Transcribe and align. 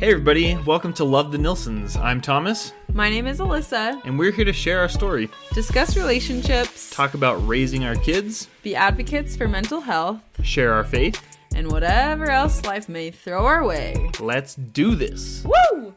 Hey, 0.00 0.12
everybody, 0.12 0.56
welcome 0.64 0.94
to 0.94 1.04
Love 1.04 1.30
the 1.30 1.36
Nilsons. 1.36 1.94
I'm 1.96 2.22
Thomas, 2.22 2.72
My 2.94 3.10
name 3.10 3.26
is 3.26 3.38
Alyssa. 3.38 4.00
and 4.04 4.18
we're 4.18 4.32
here 4.32 4.46
to 4.46 4.52
share 4.52 4.80
our 4.80 4.88
story, 4.88 5.28
Discuss 5.52 5.94
relationships, 5.96 6.88
talk 6.90 7.12
about 7.12 7.34
raising 7.46 7.84
our 7.84 7.94
kids, 7.96 8.48
be 8.62 8.74
advocates 8.74 9.36
for 9.36 9.46
mental 9.46 9.80
health, 9.80 10.20
share 10.42 10.72
our 10.72 10.84
faith. 10.84 11.22
and 11.54 11.70
whatever 11.70 12.30
else 12.30 12.64
life 12.64 12.88
may 12.88 13.10
throw 13.10 13.44
our 13.44 13.62
way. 13.64 14.10
Let's 14.20 14.54
do 14.54 14.94
this. 14.94 15.44
Woo! 15.44 15.94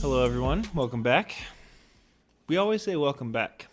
Hello, 0.00 0.24
everyone. 0.24 0.64
Welcome 0.74 1.02
back. 1.02 1.34
We 2.48 2.56
always 2.56 2.82
say 2.82 2.96
welcome 2.96 3.30
back. 3.32 3.66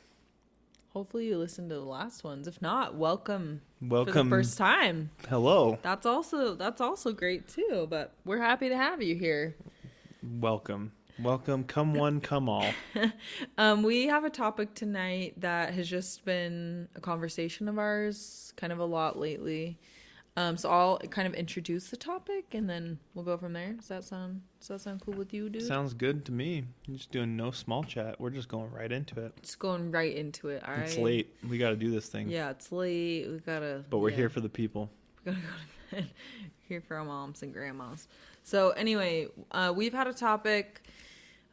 Hopefully 0.89 1.27
you 1.27 1.37
listened 1.37 1.69
to 1.69 1.75
the 1.75 1.81
last 1.81 2.23
ones. 2.25 2.47
If 2.47 2.61
not, 2.61 2.95
welcome, 2.95 3.61
for 3.66 3.66
the 3.66 3.66
Welcome. 3.81 4.29
first 4.29 4.57
time. 4.57 5.11
Hello. 5.29 5.77
That's 5.81 6.05
also 6.05 6.55
that's 6.55 6.81
also 6.81 7.11
great 7.11 7.47
too. 7.47 7.87
But 7.89 8.13
we're 8.25 8.41
happy 8.41 8.69
to 8.69 8.77
have 8.77 9.03
you 9.03 9.15
here. 9.15 9.55
Welcome. 10.23 10.93
Welcome. 11.21 11.63
Come 11.63 11.93
one, 11.93 12.21
come 12.21 12.49
all. 12.49 12.65
Um, 13.57 13.81
we 13.81 14.05
have 14.05 14.23
a 14.23 14.29
topic 14.29 14.75
tonight 14.75 15.33
that 15.37 15.73
has 15.73 15.89
just 15.89 16.23
been 16.25 16.87
a 16.95 17.01
conversation 17.01 17.67
of 17.67 17.79
ours, 17.79 18.53
kind 18.55 18.71
of 18.71 18.77
a 18.77 18.85
lot 18.85 19.17
lately. 19.17 19.79
Um, 20.37 20.55
so 20.55 20.69
I'll 20.69 20.99
kind 20.99 21.27
of 21.27 21.33
introduce 21.33 21.89
the 21.89 21.97
topic 21.97 22.53
and 22.53 22.69
then 22.69 22.99
we'll 23.15 23.25
go 23.25 23.37
from 23.37 23.53
there. 23.53 23.73
Does 23.73 23.87
that 23.87 24.03
sound 24.03 24.41
does 24.59 24.67
that 24.67 24.81
sound 24.81 25.01
cool 25.01 25.15
with 25.15 25.33
you, 25.33 25.49
dude? 25.49 25.65
Sounds 25.65 25.95
good 25.95 26.25
to 26.25 26.31
me. 26.31 26.63
You're 26.85 26.97
just 26.97 27.11
doing 27.11 27.35
no 27.35 27.49
small 27.49 27.83
chat. 27.83 28.21
We're 28.21 28.29
just 28.29 28.47
going 28.47 28.71
right 28.71 28.91
into 28.91 29.19
it. 29.19 29.33
Just 29.41 29.57
going 29.57 29.89
right 29.89 30.15
into 30.15 30.49
it. 30.49 30.63
All 30.63 30.75
right. 30.75 30.83
It's 30.83 30.95
late. 30.95 31.35
We 31.49 31.57
got 31.57 31.71
to 31.71 31.75
do 31.75 31.89
this 31.89 32.07
thing. 32.07 32.29
Yeah, 32.29 32.51
it's 32.51 32.71
late. 32.71 33.27
We 33.27 33.39
gotta. 33.39 33.83
But 33.89 33.97
we're 33.97 34.11
yeah, 34.11 34.17
here 34.17 34.29
for 34.29 34.39
the 34.41 34.49
people. 34.49 34.91
We 35.25 35.31
gotta 35.33 35.41
go 35.41 35.47
to 35.97 36.03
bed. 36.03 36.09
here 36.69 36.81
for 36.81 36.97
our 36.97 37.03
moms 37.03 37.41
and 37.41 37.51
grandmas. 37.51 38.07
So 38.43 38.69
anyway, 38.71 39.27
uh, 39.51 39.73
we've 39.75 39.93
had 39.93 40.05
a 40.05 40.13
topic. 40.13 40.83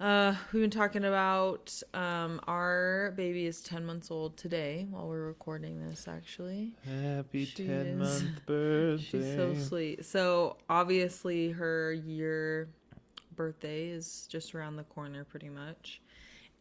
Uh, 0.00 0.34
we've 0.52 0.60
been 0.62 0.70
talking 0.70 1.04
about 1.04 1.72
um, 1.94 2.40
our 2.48 3.12
baby 3.16 3.46
is 3.46 3.62
ten 3.62 3.86
months 3.86 4.10
old 4.10 4.36
today 4.36 4.86
while 4.90 5.06
we're 5.08 5.26
recording 5.26 5.78
this. 5.88 6.08
Actually, 6.08 6.72
Happy 6.84 7.44
She 7.44 7.66
10 7.66 7.70
is- 7.70 8.22
month 8.22 8.46
birthday. 8.46 9.02
she's 9.10 9.34
so 9.36 9.54
sweet. 9.54 10.04
So 10.04 10.56
obviously, 10.68 11.50
her 11.52 11.92
year 11.92 12.68
birthday 13.36 13.86
is 13.88 14.26
just 14.28 14.54
around 14.54 14.76
the 14.76 14.82
corner, 14.84 15.24
pretty 15.24 15.48
much, 15.48 16.00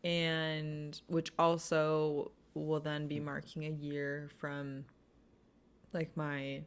and 0.03 0.99
which 1.07 1.31
also 1.39 2.31
will 2.53 2.79
then 2.79 3.07
be 3.07 3.19
marking 3.19 3.65
a 3.65 3.69
year 3.71 4.29
from 4.37 4.85
like 5.91 6.15
my 6.15 6.61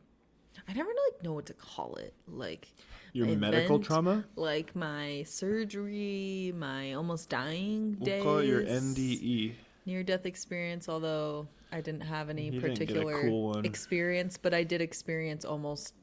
I 0.68 0.72
never 0.72 0.88
like 0.88 1.22
know 1.22 1.32
what 1.32 1.46
to 1.46 1.54
call 1.54 1.96
it. 1.96 2.14
Like 2.28 2.68
Your 3.12 3.26
medical 3.26 3.76
event, 3.76 3.84
trauma? 3.84 4.24
like 4.36 4.74
my 4.76 5.22
surgery, 5.26 6.52
my 6.56 6.94
almost 6.94 7.28
dying 7.28 7.96
We'll 7.98 8.06
days. 8.06 8.22
call 8.22 8.38
it 8.38 8.46
your. 8.46 8.62
NDE. 8.62 9.52
Near 9.84 10.02
death 10.02 10.26
experience, 10.26 10.88
although 10.88 11.46
I 11.70 11.80
didn't 11.80 12.00
have 12.02 12.28
any 12.28 12.46
You 12.46 12.60
didn't 12.60 12.62
get 12.62 12.70
a 12.70 12.84
particular 12.86 13.22
cool 13.22 13.58
experience, 13.60 14.36
but 14.36 14.52
I 14.52 14.64
did 14.64 14.80
experience 14.80 15.44
almost 15.44 15.94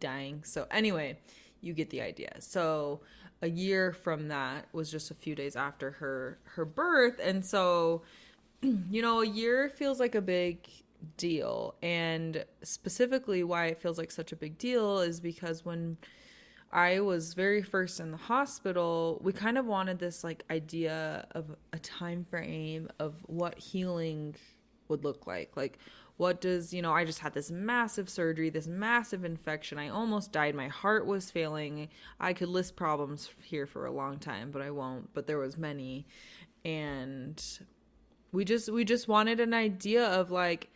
dying. 0.00 0.42
So 0.44 0.66
anyway, 0.70 1.18
you 1.60 1.74
get 1.74 1.90
the 1.90 2.00
idea. 2.00 2.32
So 2.40 3.00
a 3.40 3.48
year 3.48 3.92
from 3.92 4.28
that 4.28 4.66
was 4.72 4.90
just 4.90 5.10
a 5.12 5.14
few 5.14 5.34
days 5.36 5.54
after 5.54 5.92
her 5.92 6.38
her 6.56 6.64
birth, 6.64 7.20
and 7.22 7.44
so 7.44 8.02
you 8.62 9.00
know, 9.02 9.20
a 9.22 9.26
year 9.26 9.68
feels 9.68 10.00
like 10.00 10.16
a 10.16 10.20
big 10.20 10.58
deal. 11.16 11.74
And 11.82 12.44
specifically, 12.62 13.44
why 13.44 13.66
it 13.66 13.80
feels 13.80 13.98
like 13.98 14.10
such 14.10 14.32
a 14.32 14.36
big 14.36 14.58
deal 14.58 15.00
is 15.00 15.20
because 15.20 15.64
when 15.64 15.96
I 16.72 17.00
was 17.00 17.34
very 17.34 17.62
first 17.62 18.00
in 18.00 18.10
the 18.10 18.16
hospital, 18.16 19.20
we 19.22 19.32
kind 19.32 19.56
of 19.56 19.66
wanted 19.66 19.98
this 19.98 20.22
like 20.22 20.44
idea 20.50 21.26
of 21.32 21.54
a 21.72 21.78
time 21.78 22.24
frame 22.24 22.88
of 22.98 23.14
what 23.26 23.58
healing 23.58 24.34
would 24.88 25.04
look 25.04 25.26
like. 25.26 25.56
Like, 25.56 25.78
what 26.18 26.40
does, 26.40 26.74
you 26.74 26.82
know, 26.82 26.92
I 26.92 27.04
just 27.04 27.20
had 27.20 27.32
this 27.32 27.50
massive 27.50 28.10
surgery, 28.10 28.50
this 28.50 28.66
massive 28.66 29.24
infection. 29.24 29.78
I 29.78 29.88
almost 29.88 30.32
died. 30.32 30.54
My 30.54 30.66
heart 30.66 31.06
was 31.06 31.30
failing. 31.30 31.88
I 32.18 32.32
could 32.32 32.48
list 32.48 32.74
problems 32.74 33.30
here 33.44 33.66
for 33.66 33.86
a 33.86 33.92
long 33.92 34.18
time, 34.18 34.50
but 34.50 34.60
I 34.60 34.72
won't. 34.72 35.14
But 35.14 35.28
there 35.28 35.38
was 35.38 35.56
many. 35.56 36.06
And 36.64 37.40
we 38.32 38.44
just 38.44 38.70
we 38.70 38.84
just 38.84 39.06
wanted 39.08 39.40
an 39.40 39.54
idea 39.54 40.04
of 40.04 40.30
like 40.30 40.68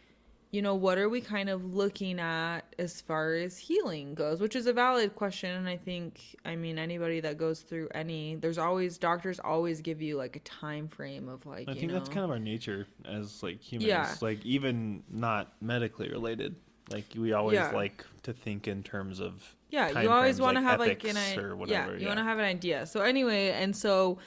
you 0.53 0.61
know 0.63 0.75
what 0.75 0.99
are 0.99 1.09
we 1.09 1.21
kind 1.21 1.49
of 1.49 1.75
looking 1.75 2.21
at 2.21 2.61
as 2.79 3.01
far 3.01 3.35
as 3.35 3.57
healing 3.59 4.15
goes 4.15 4.39
which 4.41 4.55
is 4.55 4.67
a 4.67 4.73
valid 4.73 5.15
question 5.17 5.51
and 5.51 5.67
i 5.69 5.77
think 5.77 6.21
i 6.45 6.55
mean 6.55 6.79
anybody 6.79 7.21
that 7.21 7.39
goes 7.39 7.61
through 7.63 7.89
any 7.95 8.37
there's 8.37 8.59
always 8.59 8.99
doctors 8.99 9.41
always 9.41 9.81
give 9.81 10.01
you 10.03 10.17
like 10.17 10.37
a 10.37 10.41
time 10.41 10.87
frame 10.89 11.29
of 11.29 11.45
like 11.47 11.69
I 11.69 11.75
think 11.75 11.91
know 11.91 11.95
that's 11.99 12.09
kind 12.11 12.23
of 12.25 12.31
our 12.31 12.39
nature 12.39 12.87
as 13.07 13.43
like 13.43 13.61
humans. 13.61 13.89
Yeah. 13.89 14.15
Like 14.21 14.45
even 14.45 15.03
not 15.11 15.53
medically 15.62 16.11
related. 16.11 16.55
Like 16.91 17.07
we 17.17 17.33
always 17.33 17.55
Yeah. 17.57 17.71
like 17.71 18.05
to 18.25 18.33
think 18.35 18.69
in 18.69 18.83
terms 18.83 19.21
of 19.21 19.43
yeah 19.71 20.03
you 20.03 20.11
always 20.11 20.39
want 20.41 20.57
to 20.59 20.61
like 20.62 20.71
have 20.71 20.81
like 20.81 21.05
an 21.05 21.17
ethics 21.17 21.39
i- 21.39 21.41
or 21.41 21.57
whatever, 21.57 21.93
yeah 21.93 21.97
you 21.97 22.03
yeah. 22.03 22.09
want 22.09 22.19
to 22.19 22.25
have 22.25 22.39
an 22.39 22.45
idea 22.45 22.85
so 22.87 23.01
anyway 23.01 23.49
and 23.51 23.75
so 23.75 24.19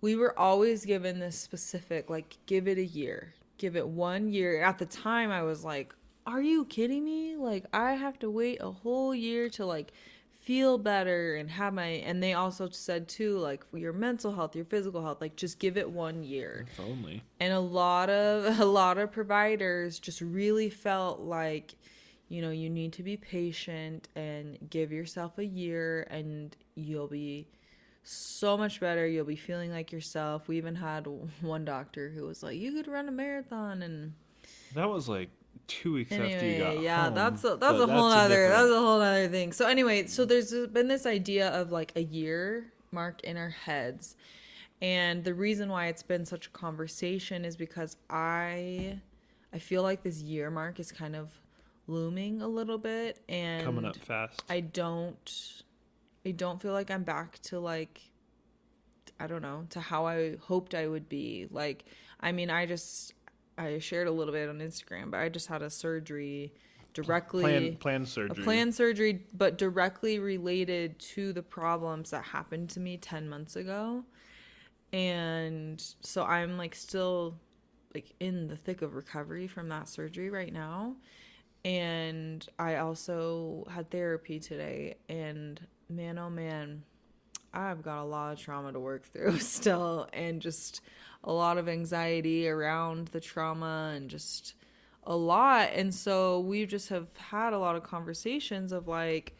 we 0.00 0.16
were 0.16 0.36
always 0.38 0.84
given 0.84 1.20
this 1.20 1.38
specific 1.38 2.10
like 2.10 2.36
give 2.46 2.66
it 2.66 2.78
a 2.78 2.84
year 2.84 3.34
give 3.58 3.76
it 3.76 3.86
one 3.86 4.28
year. 4.28 4.62
At 4.62 4.78
the 4.78 4.86
time 4.86 5.30
i 5.30 5.42
was 5.42 5.64
like 5.64 5.94
are 6.26 6.42
you 6.42 6.66
kidding 6.66 7.04
me? 7.04 7.36
Like 7.36 7.64
i 7.72 7.92
have 7.92 8.18
to 8.20 8.30
wait 8.30 8.58
a 8.60 8.70
whole 8.70 9.14
year 9.14 9.48
to 9.50 9.66
like 9.66 9.92
feel 10.48 10.78
better 10.78 11.34
and 11.34 11.50
have 11.50 11.74
my 11.74 11.84
and 11.86 12.22
they 12.22 12.32
also 12.32 12.70
said 12.70 13.06
too 13.06 13.36
like 13.36 13.62
your 13.74 13.92
mental 13.92 14.34
health 14.34 14.56
your 14.56 14.64
physical 14.64 15.02
health 15.02 15.20
like 15.20 15.36
just 15.36 15.58
give 15.58 15.76
it 15.76 15.90
one 15.90 16.22
year. 16.22 16.66
If 16.70 16.80
only. 16.80 17.22
and 17.40 17.52
a 17.52 17.60
lot 17.60 18.08
of 18.08 18.60
a 18.60 18.64
lot 18.64 18.98
of 18.98 19.12
providers 19.12 19.98
just 19.98 20.20
really 20.20 20.70
felt 20.70 21.20
like 21.20 21.74
you 22.28 22.40
know 22.40 22.50
you 22.50 22.70
need 22.70 22.92
to 22.94 23.02
be 23.02 23.16
patient 23.16 24.08
and 24.16 24.58
give 24.70 24.92
yourself 24.92 25.38
a 25.38 25.44
year 25.44 26.06
and 26.10 26.56
you'll 26.74 27.08
be 27.08 27.48
so 28.08 28.56
much 28.56 28.80
better. 28.80 29.06
You'll 29.06 29.24
be 29.24 29.36
feeling 29.36 29.70
like 29.70 29.92
yourself. 29.92 30.48
We 30.48 30.56
even 30.56 30.74
had 30.74 31.06
one 31.40 31.64
doctor 31.64 32.10
who 32.10 32.24
was 32.24 32.42
like 32.42 32.56
you 32.56 32.72
could 32.72 32.88
run 32.88 33.08
a 33.08 33.12
marathon 33.12 33.82
and 33.82 34.14
That 34.74 34.88
was 34.88 35.08
like 35.08 35.28
two 35.66 35.92
weeks 35.94 36.12
after 36.12 36.26
you 36.26 36.34
anyway 36.36 36.58
got 36.58 36.80
yeah 36.80 37.04
home, 37.04 37.14
that's 37.14 37.44
a, 37.44 37.48
but 37.56 37.60
that's 37.60 37.78
a 37.82 37.86
whole 37.86 38.06
other 38.06 38.28
different- 38.28 38.52
that's 38.54 38.70
a 38.70 38.80
whole 38.80 39.00
other 39.02 39.28
thing. 39.28 39.52
So 39.52 39.66
anyway 39.66 40.06
so 40.06 40.24
there's 40.24 40.52
been 40.68 40.88
this 40.88 41.04
idea 41.04 41.48
of 41.50 41.70
like 41.70 41.92
a 41.96 42.02
year 42.02 42.72
mark 42.90 43.22
in 43.24 43.36
our 43.36 43.50
heads. 43.50 44.16
And 44.80 45.24
the 45.24 45.34
reason 45.34 45.68
why 45.68 45.88
it's 45.88 46.04
been 46.04 46.24
such 46.24 46.46
a 46.46 46.50
conversation 46.50 47.44
is 47.44 47.56
because 47.56 47.96
i 48.08 48.98
i 49.52 49.58
feel 49.58 49.82
like 49.82 50.02
this 50.02 50.22
year 50.22 50.50
mark 50.50 50.78
is 50.80 50.92
kind 50.92 51.14
of 51.16 51.30
looming 51.86 52.40
a 52.42 52.46
little 52.48 52.78
bit 52.78 53.20
and 53.28 53.64
coming 53.64 53.84
up 53.84 53.96
fast. 53.96 54.42
i 54.48 54.60
don't 54.60 55.62
i 56.28 56.30
don't 56.30 56.60
feel 56.60 56.72
like 56.72 56.90
i'm 56.90 57.04
back 57.04 57.38
to 57.40 57.58
like 57.58 58.00
i 59.18 59.26
don't 59.26 59.42
know 59.42 59.64
to 59.70 59.80
how 59.80 60.06
i 60.06 60.36
hoped 60.36 60.74
i 60.74 60.86
would 60.86 61.08
be. 61.08 61.46
Like 61.50 61.84
i 62.20 62.32
mean 62.32 62.50
i 62.50 62.66
just 62.66 63.14
i 63.56 63.78
shared 63.78 64.06
a 64.06 64.12
little 64.12 64.32
bit 64.32 64.48
on 64.48 64.58
instagram 64.58 65.10
but 65.10 65.18
i 65.18 65.28
just 65.28 65.46
had 65.48 65.62
a 65.62 65.70
surgery 65.70 66.52
directly 66.92 67.42
plan 67.42 67.76
plan 67.76 68.06
surgery. 68.06 68.42
a 68.42 68.44
planned 68.44 68.74
surgery 68.74 69.24
but 69.34 69.56
directly 69.56 70.18
related 70.18 70.98
to 70.98 71.32
the 71.32 71.42
problems 71.42 72.10
that 72.10 72.24
happened 72.24 72.68
to 72.70 72.80
me 72.80 72.96
10 72.96 73.28
months 73.28 73.56
ago. 73.56 74.04
And 74.92 75.82
so 76.00 76.24
i'm 76.24 76.56
like 76.56 76.74
still 76.74 77.36
like 77.94 78.12
in 78.20 78.48
the 78.48 78.56
thick 78.56 78.82
of 78.82 78.94
recovery 78.94 79.46
from 79.46 79.68
that 79.70 79.88
surgery 79.88 80.30
right 80.30 80.52
now. 80.52 80.96
And 81.64 82.46
i 82.58 82.76
also 82.76 83.66
had 83.70 83.90
therapy 83.90 84.38
today 84.38 84.96
and 85.08 85.60
man 85.88 86.18
oh 86.18 86.30
man. 86.30 86.82
I've 87.52 87.82
got 87.82 88.02
a 88.02 88.04
lot 88.04 88.32
of 88.32 88.38
trauma 88.38 88.72
to 88.72 88.80
work 88.80 89.06
through 89.06 89.38
still 89.40 90.08
and 90.12 90.40
just 90.40 90.82
a 91.24 91.32
lot 91.32 91.58
of 91.58 91.68
anxiety 91.68 92.48
around 92.48 93.08
the 93.08 93.20
trauma 93.20 93.92
and 93.96 94.08
just 94.10 94.54
a 95.04 95.16
lot. 95.16 95.70
And 95.72 95.94
so 95.94 96.40
we 96.40 96.66
just 96.66 96.90
have 96.90 97.08
had 97.16 97.52
a 97.52 97.58
lot 97.58 97.74
of 97.74 97.82
conversations 97.82 98.72
of 98.72 98.86
like 98.86 99.36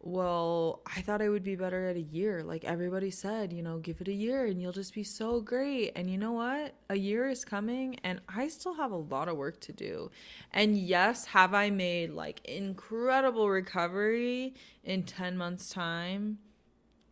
well 0.00 0.80
i 0.86 1.00
thought 1.00 1.20
i 1.20 1.28
would 1.28 1.42
be 1.42 1.56
better 1.56 1.86
at 1.88 1.96
a 1.96 2.00
year. 2.00 2.42
Like 2.44 2.64
everybody 2.64 3.10
said 3.10 3.52
you 3.52 3.62
know 3.62 3.78
give 3.78 4.00
it 4.00 4.08
a 4.08 4.12
year 4.12 4.46
and 4.46 4.60
you'll 4.62 4.72
just 4.72 4.94
be 4.94 5.02
so 5.04 5.40
great. 5.40 5.92
And 5.96 6.08
you 6.10 6.16
know 6.18 6.32
what? 6.32 6.74
A 6.88 6.96
year 6.96 7.28
is 7.28 7.44
coming 7.44 7.98
and 8.04 8.20
i 8.28 8.48
still 8.48 8.74
have 8.74 8.92
a 8.92 8.96
lot 8.96 9.28
of 9.28 9.36
work 9.36 9.60
to 9.62 9.72
do. 9.72 10.10
And 10.52 10.76
yes 10.78 11.26
have 11.26 11.52
i 11.54 11.70
made 11.70 12.10
like 12.12 12.44
incredible 12.44 13.50
recovery 13.50 14.54
in 14.84 15.02
10 15.02 15.36
months 15.36 15.68
time? 15.70 16.38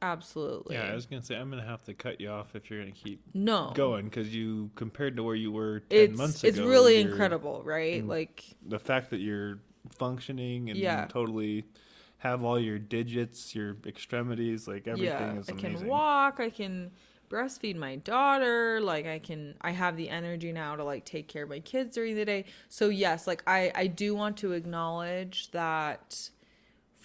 Absolutely. 0.03 0.77
Yeah, 0.77 0.85
I 0.85 0.95
was 0.95 1.07
gonna 1.07 1.23
say 1.23 1.37
I'm 1.37 1.49
gonna 1.51 1.65
have 1.67 1.83
to 1.85 1.95
cut 1.95 2.21
you 2.21 2.29
off 2.29 2.55
if 2.55 2.71
you're 2.71 2.81
gonna 2.81 2.93
keep 2.93 3.23
no. 3.35 3.73
going 3.75 4.05
because 4.05 4.35
you 4.35 4.71
compared 4.77 5.17
to 5.17 5.23
where 5.23 5.35
you 5.35 5.51
were 5.51 5.81
ten 5.81 6.11
it's 6.11 6.19
months 6.19 6.45
it's 6.45 6.59
ago. 6.59 6.63
It's 6.65 6.71
really 6.71 7.01
incredible 7.01 7.63
right? 7.65 8.07
like 8.07 8.45
The 8.69 8.79
fact 8.79 9.11
that 9.11 9.21
you're 9.21 9.59
functioning 9.99 10.69
and 10.71 10.79
Yeah. 10.79 11.07
totally 11.09 11.65
have 12.27 12.45
all 12.45 12.59
your 12.59 12.79
digits, 12.79 13.55
your 13.55 13.77
extremities, 13.87 14.69
like 14.69 14.87
everything 14.87 15.07
yeah, 15.07 15.39
is 15.39 15.49
amazing. 15.49 15.77
I 15.77 15.79
can 15.79 15.89
walk. 15.89 16.41
I 16.41 16.51
can 16.51 16.91
breastfeed 17.29 17.77
my 17.77 17.97
daughter. 17.97 18.81
Like 18.81 19.07
I 19.07 19.19
can. 19.19 19.55
I 19.61 19.71
have 19.71 19.97
the 19.97 20.09
energy 20.09 20.53
now 20.53 20.77
to 20.77 20.85
like 20.85 21.05
take 21.05 21.29
care 21.29 21.45
of 21.45 21.49
my 21.49 21.61
kids 21.61 21.95
during 21.95 22.15
the 22.17 22.25
day. 22.25 22.45
So 22.69 22.89
yes, 22.89 23.27
like 23.27 23.43
I 23.47 23.73
I 23.75 23.87
do 23.87 24.15
want 24.15 24.37
to 24.39 24.53
acknowledge 24.53 25.51
that 25.53 26.31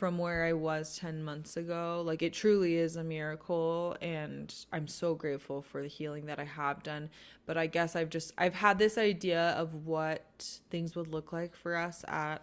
from 0.02 0.18
where 0.18 0.46
I 0.46 0.54
was 0.54 0.98
10 0.98 1.24
months 1.24 1.58
ago. 1.58 2.02
Like 2.04 2.24
it 2.24 2.34
truly 2.34 2.76
is 2.76 2.96
a 2.96 3.04
miracle 3.04 3.96
and 4.02 4.52
I'm 4.74 4.88
so 4.88 5.14
grateful 5.14 5.62
for 5.62 5.84
the 5.84 5.88
healing 5.88 6.26
that 6.26 6.40
I 6.40 6.44
have 6.44 6.82
done. 6.82 7.12
But 7.46 7.56
I 7.56 7.68
guess 7.68 7.96
I've 7.96 8.10
just 8.10 8.34
I've 8.36 8.56
had 8.56 8.80
this 8.80 8.98
idea 8.98 9.52
of 9.52 9.86
what 9.86 10.60
things 10.72 10.96
would 10.96 11.08
look 11.08 11.32
like 11.32 11.56
for 11.56 11.76
us 11.76 12.04
at 12.08 12.42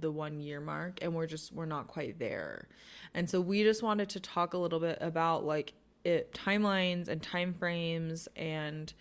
the 0.00 0.10
1 0.10 0.40
year 0.40 0.60
mark 0.60 0.98
and 1.02 1.14
we're 1.14 1.26
just 1.26 1.52
we're 1.52 1.66
not 1.66 1.86
quite 1.86 2.18
there. 2.18 2.68
And 3.14 3.28
so 3.28 3.40
we 3.40 3.62
just 3.62 3.82
wanted 3.82 4.08
to 4.10 4.20
talk 4.20 4.54
a 4.54 4.58
little 4.58 4.80
bit 4.80 4.98
about 5.00 5.44
like 5.44 5.72
it 6.04 6.32
timelines 6.32 7.08
and 7.08 7.22
time 7.22 7.54
frames 7.54 8.28
and 8.36 8.92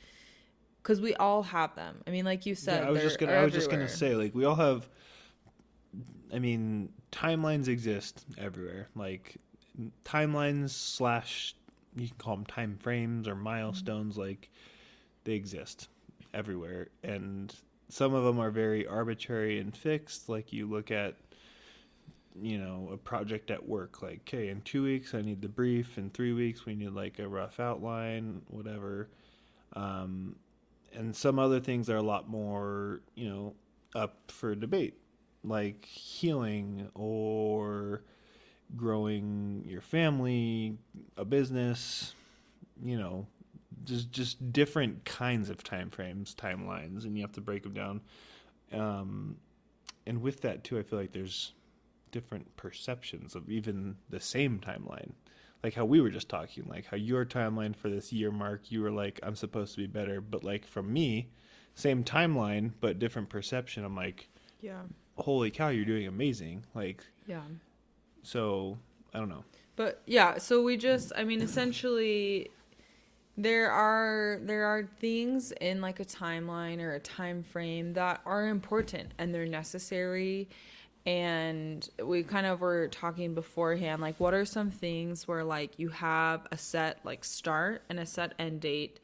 cuz 0.83 1.01
we 1.01 1.13
all 1.15 1.43
have 1.43 1.75
them. 1.75 2.03
I 2.07 2.11
mean 2.11 2.25
like 2.25 2.45
you 2.45 2.55
said 2.55 2.83
yeah, 2.83 2.87
I 2.87 2.91
was 2.91 3.01
just 3.01 3.19
gonna 3.19 3.33
I 3.33 3.43
was 3.43 3.53
just 3.53 3.69
gonna 3.69 3.89
say 3.89 4.15
like 4.15 4.33
we 4.33 4.45
all 4.45 4.55
have 4.55 4.89
I 6.33 6.39
mean 6.39 6.89
timelines 7.11 7.67
exist 7.67 8.25
everywhere 8.37 8.89
like 8.95 9.37
timelines 10.03 10.71
slash 10.71 11.55
you 11.95 12.07
can 12.07 12.17
call 12.17 12.35
them 12.35 12.45
time 12.45 12.77
frames 12.77 13.27
or 13.27 13.35
milestones 13.35 14.13
mm-hmm. 14.13 14.21
like 14.21 14.49
they 15.23 15.33
exist 15.33 15.89
everywhere 16.33 16.87
and 17.03 17.53
some 17.89 18.13
of 18.13 18.23
them 18.23 18.39
are 18.39 18.51
very 18.51 18.85
arbitrary 18.85 19.59
and 19.59 19.75
fixed 19.75 20.29
like 20.29 20.51
you 20.51 20.67
look 20.67 20.91
at 20.91 21.15
you 22.39 22.57
know 22.57 22.89
a 22.93 22.97
project 22.97 23.49
at 23.49 23.67
work 23.67 24.01
like 24.01 24.19
okay 24.27 24.49
in 24.49 24.61
two 24.61 24.83
weeks 24.83 25.13
i 25.13 25.21
need 25.21 25.41
the 25.41 25.47
brief 25.47 25.97
in 25.97 26.09
three 26.09 26.33
weeks 26.33 26.65
we 26.65 26.75
need 26.75 26.91
like 26.91 27.19
a 27.19 27.27
rough 27.27 27.59
outline 27.59 28.41
whatever. 28.47 29.09
Um, 29.73 30.37
and 30.93 31.15
some 31.15 31.39
other 31.39 31.59
things 31.59 31.89
are 31.89 31.97
a 31.97 32.01
lot 32.01 32.29
more 32.29 33.01
you 33.15 33.29
know 33.29 33.53
up 33.95 34.31
for 34.31 34.55
debate 34.55 34.95
like 35.43 35.85
healing 35.85 36.89
or 36.95 38.03
growing 38.75 39.63
your 39.67 39.81
family 39.81 40.77
a 41.15 41.25
business 41.25 42.13
you 42.83 42.97
know 42.97 43.27
just 43.87 44.11
just 44.11 44.51
different 44.53 45.03
kinds 45.05 45.49
of 45.49 45.63
time 45.63 45.89
frames 45.89 46.35
timelines 46.35 47.05
and 47.05 47.15
you 47.17 47.23
have 47.23 47.31
to 47.31 47.41
break 47.41 47.63
them 47.63 47.73
down. 47.73 48.01
Um, 48.71 49.37
and 50.05 50.21
with 50.21 50.41
that 50.41 50.63
too 50.63 50.77
i 50.77 50.83
feel 50.83 50.99
like 50.99 51.11
there's 51.13 51.53
different 52.11 52.55
perceptions 52.57 53.35
of 53.35 53.49
even 53.49 53.95
the 54.09 54.19
same 54.19 54.59
timeline. 54.59 55.11
Like 55.63 55.73
how 55.73 55.85
we 55.85 55.99
were 56.01 56.09
just 56.09 56.29
talking 56.29 56.65
like 56.69 56.85
how 56.85 56.97
your 56.97 57.25
timeline 57.25 57.75
for 57.75 57.89
this 57.89 58.13
year 58.13 58.31
mark 58.31 58.71
you 58.71 58.81
were 58.81 58.91
like 58.91 59.19
i'm 59.23 59.35
supposed 59.35 59.73
to 59.75 59.79
be 59.81 59.87
better 59.87 60.21
but 60.21 60.43
like 60.43 60.65
from 60.65 60.91
me 60.93 61.29
same 61.75 62.03
timeline 62.03 62.71
but 62.79 62.99
different 62.99 63.29
perception. 63.29 63.83
I'm 63.85 63.95
like 63.95 64.29
Yeah. 64.61 64.81
holy 65.17 65.49
cow 65.51 65.69
you're 65.69 65.85
doing 65.85 66.07
amazing. 66.07 66.63
Like 66.75 67.03
Yeah. 67.25 67.41
so 68.23 68.77
i 69.13 69.19
don't 69.19 69.29
know. 69.29 69.43
But 69.75 70.01
yeah, 70.07 70.37
so 70.39 70.63
we 70.63 70.75
just 70.77 71.11
I 71.15 71.23
mean 71.23 71.41
essentially 71.41 72.49
there 73.37 73.71
are 73.71 74.39
there 74.41 74.65
are 74.65 74.83
things 74.99 75.51
in 75.61 75.79
like 75.79 75.99
a 75.99 76.05
timeline 76.05 76.81
or 76.81 76.93
a 76.95 76.99
time 76.99 77.43
frame 77.43 77.93
that 77.93 78.19
are 78.25 78.47
important 78.47 79.11
and 79.19 79.33
they're 79.33 79.45
necessary. 79.45 80.49
And 81.05 81.87
we 82.03 82.23
kind 82.23 82.47
of 82.47 82.59
were 82.59 82.87
talking 82.89 83.33
beforehand 83.33 84.01
like 84.01 84.19
what 84.19 84.33
are 84.33 84.43
some 84.43 84.71
things 84.71 85.27
where 85.27 85.43
like 85.43 85.77
you 85.77 85.89
have 85.89 86.47
a 86.51 86.57
set 86.57 86.99
like 87.03 87.23
start 87.23 87.83
and 87.89 87.99
a 87.99 88.05
set 88.05 88.33
end 88.39 88.59
date 88.59 88.99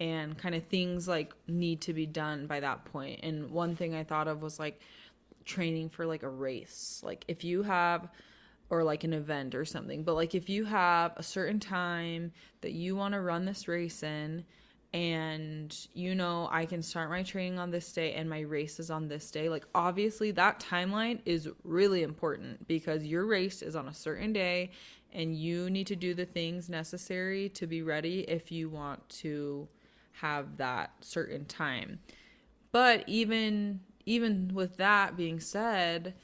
and 0.00 0.38
kind 0.38 0.54
of 0.54 0.64
things 0.64 1.06
like 1.06 1.34
need 1.46 1.82
to 1.82 1.92
be 1.92 2.06
done 2.06 2.46
by 2.46 2.60
that 2.60 2.84
point? 2.84 3.20
And 3.24 3.50
one 3.50 3.74
thing 3.74 3.94
i 3.96 4.04
thought 4.04 4.28
of 4.28 4.42
was 4.42 4.60
like 4.60 4.80
training 5.44 5.88
for 5.88 6.06
like 6.06 6.22
a 6.22 6.28
race. 6.28 7.00
Like 7.04 7.24
if 7.26 7.42
you 7.42 7.64
have 7.64 8.08
or 8.72 8.82
like 8.82 9.04
an 9.04 9.12
event 9.12 9.54
or 9.54 9.66
something. 9.66 10.02
But 10.02 10.14
like 10.14 10.34
if 10.34 10.48
you 10.48 10.64
have 10.64 11.12
a 11.16 11.22
certain 11.22 11.60
time 11.60 12.32
that 12.62 12.72
you 12.72 12.96
want 12.96 13.12
to 13.12 13.20
run 13.20 13.44
this 13.44 13.68
race 13.68 14.02
in 14.02 14.46
and 14.94 15.76
you 15.92 16.14
know 16.14 16.48
I 16.50 16.64
can 16.64 16.82
start 16.82 17.10
my 17.10 17.22
training 17.22 17.58
on 17.58 17.70
this 17.70 17.92
day 17.92 18.14
and 18.14 18.30
my 18.30 18.40
race 18.40 18.80
is 18.80 18.90
on 18.90 19.08
this 19.08 19.30
day, 19.30 19.50
like 19.50 19.66
obviously 19.74 20.30
that 20.32 20.58
timeline 20.58 21.20
is 21.26 21.50
really 21.64 22.02
important 22.02 22.66
because 22.66 23.04
your 23.04 23.26
race 23.26 23.60
is 23.60 23.76
on 23.76 23.88
a 23.88 23.94
certain 23.94 24.32
day 24.32 24.70
and 25.12 25.36
you 25.36 25.68
need 25.68 25.88
to 25.88 25.96
do 25.96 26.14
the 26.14 26.24
things 26.24 26.70
necessary 26.70 27.50
to 27.50 27.66
be 27.66 27.82
ready 27.82 28.20
if 28.20 28.50
you 28.50 28.70
want 28.70 29.06
to 29.10 29.68
have 30.12 30.56
that 30.56 30.92
certain 31.02 31.44
time. 31.44 31.98
But 32.70 33.04
even 33.06 33.80
even 34.06 34.50
with 34.54 34.78
that 34.78 35.14
being 35.14 35.40
said, 35.40 36.14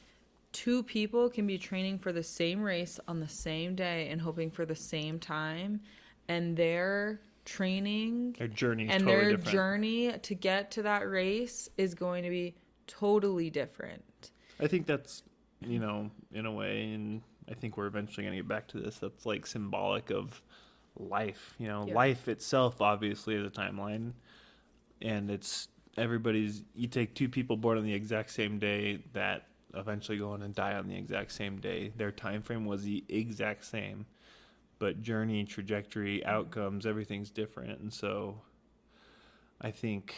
two 0.58 0.82
people 0.82 1.30
can 1.30 1.46
be 1.46 1.56
training 1.56 2.00
for 2.00 2.10
the 2.10 2.22
same 2.22 2.60
race 2.60 2.98
on 3.06 3.20
the 3.20 3.28
same 3.28 3.76
day 3.76 4.08
and 4.10 4.20
hoping 4.20 4.50
for 4.50 4.66
the 4.66 4.74
same 4.74 5.16
time 5.20 5.80
and 6.26 6.56
their 6.56 7.20
training 7.44 8.34
their 8.36 8.48
journey 8.48 8.88
and 8.88 9.04
totally 9.04 9.16
their 9.18 9.36
different 9.36 9.52
journey 9.52 10.12
to 10.18 10.34
get 10.34 10.72
to 10.72 10.82
that 10.82 11.08
race 11.08 11.68
is 11.78 11.94
going 11.94 12.24
to 12.24 12.28
be 12.30 12.56
totally 12.88 13.50
different. 13.50 14.32
i 14.58 14.66
think 14.66 14.84
that's 14.84 15.22
you 15.60 15.78
know 15.78 16.10
in 16.32 16.44
a 16.44 16.50
way 16.50 16.90
and 16.92 17.22
i 17.48 17.54
think 17.54 17.76
we're 17.76 17.86
eventually 17.86 18.24
going 18.24 18.36
to 18.36 18.42
get 18.42 18.48
back 18.48 18.66
to 18.66 18.80
this 18.80 18.98
that's 18.98 19.24
like 19.24 19.46
symbolic 19.46 20.10
of 20.10 20.42
life 20.96 21.54
you 21.58 21.68
know 21.68 21.84
Yeah. 21.86 21.94
life 21.94 22.26
itself 22.26 22.80
obviously 22.80 23.36
is 23.36 23.46
a 23.46 23.50
timeline 23.50 24.10
and 25.00 25.30
it's 25.30 25.68
everybody's 25.96 26.64
you 26.74 26.88
take 26.88 27.14
two 27.14 27.28
people 27.28 27.56
born 27.56 27.78
on 27.78 27.84
the 27.84 27.94
exact 27.94 28.30
same 28.32 28.58
day 28.58 29.04
that 29.12 29.47
eventually 29.74 30.18
go 30.18 30.32
on 30.32 30.42
and 30.42 30.54
die 30.54 30.74
on 30.74 30.88
the 30.88 30.96
exact 30.96 31.32
same 31.32 31.58
day. 31.58 31.92
Their 31.96 32.10
time 32.10 32.42
frame 32.42 32.64
was 32.64 32.82
the 32.82 33.04
exact 33.08 33.64
same 33.64 34.06
but 34.78 35.02
journey 35.02 35.44
trajectory 35.44 36.24
outcomes 36.24 36.86
everything's 36.86 37.30
different. 37.30 37.80
And 37.80 37.92
so 37.92 38.40
i 39.60 39.72
think 39.72 40.14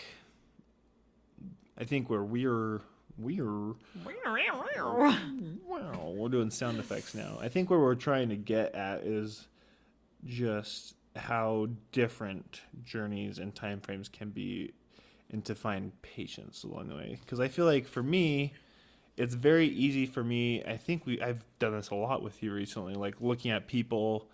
i 1.78 1.84
think 1.84 2.10
where 2.10 2.22
we're 2.22 2.80
we're 3.18 3.74
wow 5.66 6.12
we're 6.14 6.28
doing 6.28 6.50
sound 6.50 6.78
effects 6.78 7.14
now. 7.14 7.38
I 7.40 7.48
think 7.48 7.70
where 7.70 7.78
we're 7.78 7.94
trying 7.94 8.28
to 8.30 8.36
get 8.36 8.74
at 8.74 9.02
is 9.02 9.46
just 10.26 10.94
how 11.16 11.68
different 11.92 12.60
journeys 12.84 13.38
and 13.38 13.54
time 13.54 13.80
frames 13.80 14.08
can 14.08 14.30
be 14.30 14.72
and 15.32 15.44
to 15.44 15.54
find 15.54 15.92
patience 16.02 16.64
along 16.64 16.88
the 16.88 16.94
way. 16.94 17.18
Because 17.20 17.40
i 17.40 17.48
feel 17.48 17.64
like 17.64 17.86
for 17.86 18.02
me 18.02 18.52
it's 19.16 19.34
very 19.34 19.66
easy 19.66 20.06
for 20.06 20.22
me 20.22 20.62
i 20.64 20.76
think 20.76 21.06
we 21.06 21.20
i've 21.20 21.44
done 21.58 21.72
this 21.72 21.90
a 21.90 21.94
lot 21.94 22.22
with 22.22 22.42
you 22.42 22.52
recently 22.52 22.94
like 22.94 23.14
looking 23.20 23.50
at 23.50 23.66
people 23.66 24.28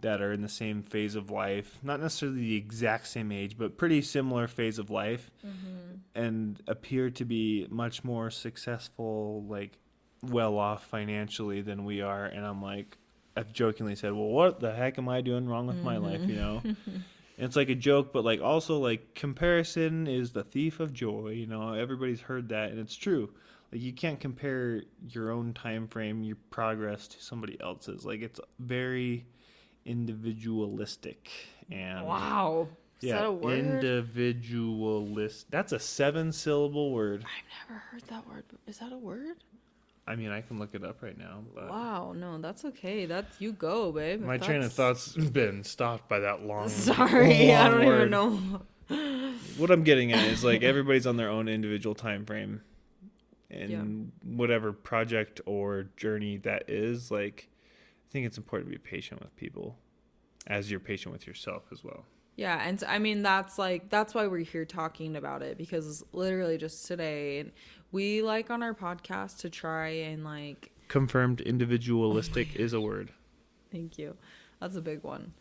that 0.00 0.22
are 0.22 0.32
in 0.32 0.40
the 0.40 0.48
same 0.48 0.82
phase 0.82 1.14
of 1.14 1.30
life 1.30 1.78
not 1.82 2.00
necessarily 2.00 2.40
the 2.40 2.56
exact 2.56 3.06
same 3.06 3.30
age 3.30 3.56
but 3.58 3.76
pretty 3.76 4.00
similar 4.00 4.48
phase 4.48 4.78
of 4.78 4.90
life 4.90 5.30
mm-hmm. 5.46 5.96
and 6.14 6.62
appear 6.66 7.10
to 7.10 7.24
be 7.24 7.66
much 7.70 8.02
more 8.02 8.30
successful 8.30 9.44
like 9.48 9.78
well 10.22 10.58
off 10.58 10.84
financially 10.86 11.62
than 11.62 11.84
we 11.84 12.00
are. 12.00 12.26
And 12.26 12.44
i'm 12.44 12.62
like 12.62 12.96
i've 13.36 13.52
jokingly 13.52 13.94
said 13.94 14.12
well 14.12 14.28
what 14.28 14.60
the 14.60 14.72
heck 14.72 14.98
am 14.98 15.08
i 15.08 15.20
doing 15.20 15.48
wrong 15.48 15.66
with 15.66 15.82
my 15.82 15.96
life? 15.96 16.20
You 16.22 16.36
know? 16.36 16.62
Mm-hmm. 16.64 16.90
And 16.90 17.04
it's 17.46 17.56
like 17.56 17.70
a 17.70 17.74
joke 17.74 18.12
but 18.12 18.24
like 18.24 18.40
also 18.40 18.78
like 18.78 19.14
comparison 19.14 20.06
is 20.06 20.32
the 20.32 20.44
thief 20.44 20.80
of 20.80 20.92
joy 20.92 21.30
you 21.30 21.46
know? 21.46 21.72
Everybody's 21.74 22.20
heard 22.20 22.48
that 22.50 22.70
and 22.70 22.78
it's 22.78 22.96
true 22.96 23.30
like 23.72 23.80
you 23.80 23.92
can't 23.92 24.18
compare 24.20 24.82
your 25.08 25.30
own 25.30 25.52
time 25.54 25.86
frame 25.88 26.22
your 26.24 26.36
progress 26.50 27.06
to 27.08 27.22
somebody 27.22 27.56
else's 27.60 28.04
like 28.04 28.20
it's 28.22 28.40
very 28.58 29.26
individualistic 29.86 31.30
and 31.70 32.04
Wow. 32.06 32.68
Is 33.02 33.08
yeah 33.08 33.14
that 33.16 33.24
a 33.26 33.32
word? 33.32 33.58
individualist 33.58 35.50
that's 35.50 35.72
a 35.72 35.78
seven 35.78 36.32
syllable 36.32 36.92
word 36.92 37.24
I've 37.24 37.68
never 37.68 37.80
heard 37.80 38.02
that 38.08 38.28
word. 38.28 38.44
Is 38.66 38.78
that 38.78 38.92
a 38.92 38.98
word? 38.98 39.36
i 40.06 40.16
mean 40.16 40.30
i 40.30 40.40
can 40.40 40.58
look 40.58 40.74
it 40.74 40.82
up 40.84 41.02
right 41.02 41.16
now 41.16 41.38
but 41.54 41.70
Wow, 41.70 42.12
no, 42.16 42.38
that's 42.38 42.64
okay. 42.64 43.06
That's 43.06 43.40
you 43.40 43.52
go, 43.52 43.92
babe. 43.92 44.20
my 44.20 44.34
If 44.36 44.42
train 44.42 44.62
of 44.62 44.74
that's- 44.74 45.12
thoughts 45.12 45.30
been 45.30 45.62
stopped 45.62 46.08
by 46.08 46.20
that 46.20 46.42
long 46.42 46.68
Sorry, 46.90 47.54
I 47.54 47.68
don't 47.68 47.86
word. 47.86 47.96
even 47.96 48.10
know. 48.10 48.62
what 49.56 49.70
i'm 49.70 49.84
getting 49.84 50.12
at 50.12 50.26
is 50.26 50.42
like 50.42 50.62
everybody's 50.64 51.06
on 51.06 51.16
their 51.16 51.28
own 51.30 51.46
individual 51.48 51.94
time 51.94 52.24
frame 52.26 52.60
and 53.50 53.70
Yeah. 53.70 54.36
whatever 54.36 54.72
project 54.72 55.40
or 55.46 55.84
journey 55.96 56.36
that 56.38 56.68
is 56.70 57.10
like 57.10 57.48
i 58.08 58.12
think 58.12 58.26
it's 58.26 58.38
important 58.38 58.70
to 58.72 58.78
be 58.78 58.82
patient 58.82 59.20
with 59.20 59.34
people 59.36 59.76
as 60.46 60.70
you're 60.70 60.80
patient 60.80 61.12
with 61.12 61.26
yourself 61.26 61.64
as 61.72 61.82
well 61.84 62.04
Yeah, 62.36 62.66
and 62.66 62.80
so, 62.80 62.86
I 62.86 62.98
mean 62.98 63.22
that's 63.22 63.58
like 63.58 63.90
that's 63.90 64.14
why 64.14 64.26
we're 64.26 64.44
here 64.44 64.64
talking 64.64 65.16
about 65.16 65.42
it 65.42 65.58
because 65.58 66.02
literally 66.12 66.56
just 66.58 66.86
today 66.86 67.50
we 67.92 68.22
like 68.22 68.50
on 68.50 68.62
our 68.62 68.72
podcast 68.74 69.38
to 69.40 69.50
try 69.50 69.88
and 69.88 70.24
like 70.24 70.70
Confirmed 70.88 71.40
individualistic 71.42 72.54
is 72.56 72.72
a 72.72 72.80
word. 72.80 73.12
Thank 73.70 73.98
you. 73.98 74.16
That's 74.60 74.76
a 74.76 74.80
big 74.80 75.02
one. 75.04 75.32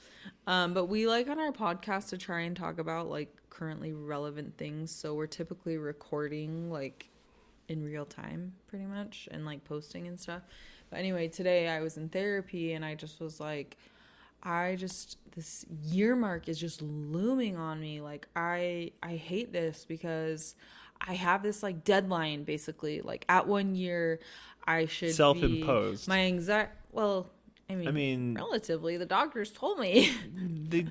Um, 0.48 0.74
but 0.74 0.86
we 0.86 1.08
like 1.08 1.28
on 1.30 1.40
our 1.40 1.52
podcast 1.52 2.10
to 2.10 2.18
try 2.18 2.42
and 2.42 2.56
talk 2.56 2.78
about 2.80 3.10
like 3.10 3.36
currently 3.50 3.94
relevant 3.94 4.58
things. 4.58 4.92
So 4.92 5.14
we're 5.16 5.28
typically 5.28 5.78
recording 5.78 6.70
like 6.72 7.10
in 7.70 7.84
real 7.84 8.06
time, 8.06 8.54
pretty 8.68 8.86
much, 8.86 9.30
and 9.32 9.46
like 9.46 9.64
posting 9.64 10.08
and 10.08 10.20
stuff. 10.20 10.42
But 10.90 11.00
anyway, 11.00 11.28
today 11.28 11.68
I 11.70 11.82
was 11.82 11.98
in 11.98 12.10
therapy 12.10 12.74
and 12.74 12.84
I 12.84 12.96
just 12.96 13.22
was 13.22 13.40
like, 13.40 13.78
I 14.42 14.76
just 14.78 15.18
this 15.36 15.66
year 15.84 16.16
mark 16.16 16.50
is 16.50 16.60
just 16.60 16.82
looming 16.82 17.58
on 17.58 17.80
me. 17.80 18.02
Like 18.02 18.28
I 18.36 18.92
I 19.04 19.16
hate 19.16 19.54
this 19.54 19.86
because 19.88 20.56
I 21.00 21.14
have 21.14 21.44
this 21.44 21.62
like 21.62 21.84
deadline 21.84 22.44
basically. 22.44 23.02
Like 23.02 23.26
at 23.30 23.48
one 23.48 23.76
year 23.76 24.20
I 24.66 24.88
should 24.88 25.14
Self-imposed. 25.14 26.08
My 26.08 26.20
anxiety. 26.20 26.72
Well, 26.92 27.30
I 27.70 27.76
mean, 27.76 27.88
I 27.88 27.92
mean, 27.92 28.34
relatively, 28.34 28.98
the 28.98 29.06
doctors 29.06 29.52
told 29.52 29.78
me. 29.80 30.12
they, 30.70 30.88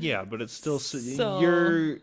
yeah, 0.00 0.24
but 0.24 0.40
it's 0.40 0.54
still 0.54 0.78
So- 0.78 1.40
your 1.40 1.98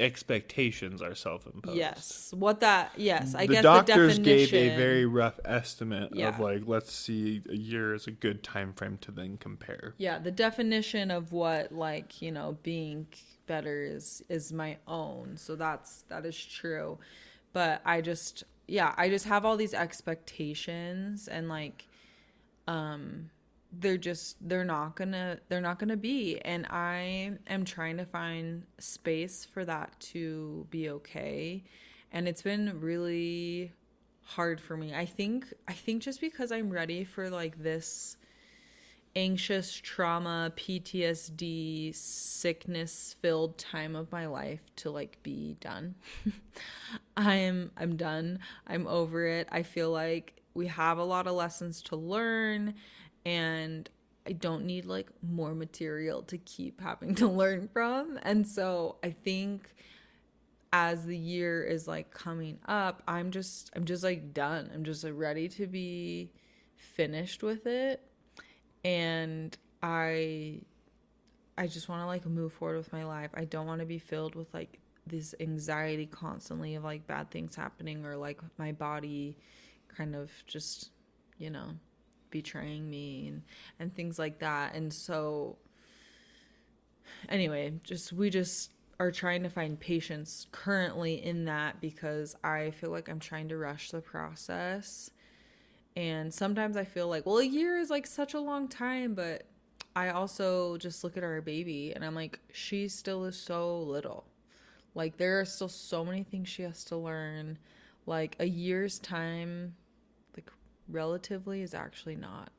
expectations 0.00 1.02
are 1.02 1.14
self-imposed. 1.14 1.76
yes, 1.76 2.34
what 2.36 2.60
that? 2.60 2.92
Yes, 2.96 3.34
I 3.34 3.46
guess 3.46 3.48
the 3.48 3.52
guess 3.54 3.62
doctors 3.62 4.16
the 4.16 4.22
gave 4.24 4.54
a 4.54 4.76
very 4.76 5.04
rough 5.06 5.38
estimate 5.44 6.10
Yeah. 6.14 6.28
of 6.30 6.40
like 6.40 6.62
let's 6.66 6.92
see 6.92 7.42
a 7.48 7.54
year 7.56 7.94
is 7.94 8.06
a 8.06 8.10
good 8.10 8.42
time 8.42 8.72
frame 8.72 8.98
to 9.02 9.10
then 9.12 9.36
compare. 9.36 9.94
yeah 9.98 10.18
the 10.18 10.30
definition 10.30 11.10
of 11.10 11.32
what 11.32 11.70
like 11.72 12.20
you 12.22 12.32
know 12.32 12.56
being 12.62 13.06
better 13.46 13.82
is 13.82 14.22
is 14.28 14.52
my 14.52 14.76
own 14.86 15.36
so 15.36 15.54
that's 15.56 16.02
that 16.08 16.24
is 16.24 16.36
true 16.36 16.98
but 17.52 17.80
i 17.84 18.00
just 18.00 18.44
yeah 18.68 18.94
i 18.96 19.08
just 19.08 19.26
have 19.26 19.44
all 19.44 19.56
these 19.56 19.74
expectations 19.74 21.26
and 21.28 21.48
like 21.48 21.88
um 22.68 23.30
they're 23.72 23.96
just 23.96 24.36
they're 24.48 24.64
not 24.64 24.96
gonna 24.96 25.38
they're 25.48 25.60
not 25.60 25.78
gonna 25.78 25.96
be. 25.96 26.38
And 26.40 26.66
i 26.70 27.32
am 27.46 27.64
trying 27.64 27.96
to 27.98 28.04
find 28.04 28.64
space 28.78 29.44
for 29.44 29.64
that 29.64 29.98
to 30.12 30.66
be 30.70 30.90
okay. 30.90 31.64
And 32.12 32.26
it's 32.26 32.42
been 32.42 32.80
really 32.80 33.72
hard 34.22 34.60
for 34.60 34.76
me. 34.76 34.94
I 34.94 35.06
think 35.06 35.52
i 35.68 35.72
think 35.72 36.02
just 36.02 36.20
because 36.20 36.52
i'm 36.52 36.70
ready 36.70 37.04
for 37.04 37.30
like 37.30 37.62
this 37.62 38.16
anxious 39.16 39.74
trauma 39.74 40.52
ptsd 40.56 41.92
sickness 41.92 43.16
filled 43.20 43.58
time 43.58 43.96
of 43.96 44.12
my 44.12 44.26
life 44.26 44.60
to 44.76 44.90
like 44.90 45.22
be 45.22 45.56
done. 45.60 45.94
I'm 47.16 47.70
i'm 47.76 47.96
done. 47.96 48.40
I'm 48.66 48.86
over 48.86 49.26
it. 49.26 49.48
I 49.50 49.62
feel 49.62 49.90
like 49.90 50.40
we 50.54 50.66
have 50.66 50.98
a 50.98 51.04
lot 51.04 51.26
of 51.26 51.34
lessons 51.34 51.82
to 51.82 51.96
learn 51.96 52.74
and 53.24 53.88
i 54.26 54.32
don't 54.32 54.64
need 54.64 54.84
like 54.84 55.10
more 55.22 55.54
material 55.54 56.22
to 56.22 56.38
keep 56.38 56.80
having 56.80 57.14
to 57.16 57.28
learn 57.28 57.68
from. 57.72 58.18
And 58.22 58.46
so 58.46 58.96
i 59.02 59.10
think 59.10 59.74
as 60.72 61.04
the 61.04 61.16
year 61.16 61.64
is 61.64 61.88
like 61.88 62.12
coming 62.12 62.56
up 62.66 63.02
i'm 63.08 63.32
just 63.32 63.70
i'm 63.74 63.84
just 63.84 64.04
like 64.04 64.32
done. 64.32 64.70
I'm 64.72 64.84
just 64.84 65.02
like 65.02 65.14
ready 65.16 65.48
to 65.48 65.66
be 65.66 66.30
finished 66.76 67.42
with 67.42 67.66
it. 67.66 68.00
And 68.84 69.56
i 69.82 70.60
i 71.58 71.66
just 71.66 71.88
want 71.88 72.02
to 72.02 72.06
like 72.06 72.26
move 72.26 72.52
forward 72.52 72.78
with 72.78 72.92
my 72.92 73.04
life. 73.04 73.30
I 73.34 73.44
don't 73.44 73.66
want 73.66 73.80
to 73.80 73.86
be 73.86 73.98
filled 73.98 74.34
with 74.34 74.52
like 74.54 74.78
this 75.06 75.34
anxiety 75.40 76.06
constantly 76.06 76.74
of 76.74 76.84
like 76.84 77.06
bad 77.06 77.30
things 77.30 77.56
happening 77.56 78.04
or 78.06 78.16
like 78.16 78.40
my 78.58 78.72
body 78.72 79.36
kind 79.88 80.14
of 80.14 80.30
just 80.46 80.90
you 81.38 81.50
know 81.50 81.70
betraying 82.30 82.88
me 82.88 83.28
and 83.28 83.42
and 83.78 83.94
things 83.94 84.18
like 84.18 84.38
that 84.38 84.74
and 84.74 84.92
so 84.92 85.56
anyway 87.28 87.72
just 87.82 88.12
we 88.12 88.30
just 88.30 88.70
are 88.98 89.10
trying 89.10 89.42
to 89.42 89.48
find 89.48 89.80
patience 89.80 90.46
currently 90.52 91.22
in 91.24 91.44
that 91.44 91.80
because 91.80 92.36
i 92.44 92.70
feel 92.70 92.90
like 92.90 93.08
i'm 93.08 93.20
trying 93.20 93.48
to 93.48 93.56
rush 93.56 93.90
the 93.90 94.00
process 94.00 95.10
and 95.96 96.32
sometimes 96.32 96.76
I 96.76 96.84
feel 96.84 97.08
like, 97.08 97.26
well, 97.26 97.38
a 97.38 97.44
year 97.44 97.78
is 97.78 97.90
like 97.90 98.06
such 98.06 98.34
a 98.34 98.40
long 98.40 98.68
time, 98.68 99.14
but 99.14 99.44
I 99.96 100.10
also 100.10 100.76
just 100.76 101.02
look 101.02 101.16
at 101.16 101.24
our 101.24 101.40
baby 101.40 101.92
and 101.94 102.04
I'm 102.04 102.14
like, 102.14 102.38
she 102.52 102.88
still 102.88 103.24
is 103.24 103.36
so 103.36 103.82
little. 103.82 104.24
Like, 104.94 105.16
there 105.16 105.40
are 105.40 105.44
still 105.44 105.68
so 105.68 106.04
many 106.04 106.22
things 106.22 106.48
she 106.48 106.62
has 106.62 106.84
to 106.84 106.96
learn. 106.96 107.58
Like, 108.06 108.36
a 108.40 108.46
year's 108.46 108.98
time, 108.98 109.74
relatively, 110.90 111.62
is 111.62 111.74
actually 111.74 112.16
not 112.16 112.50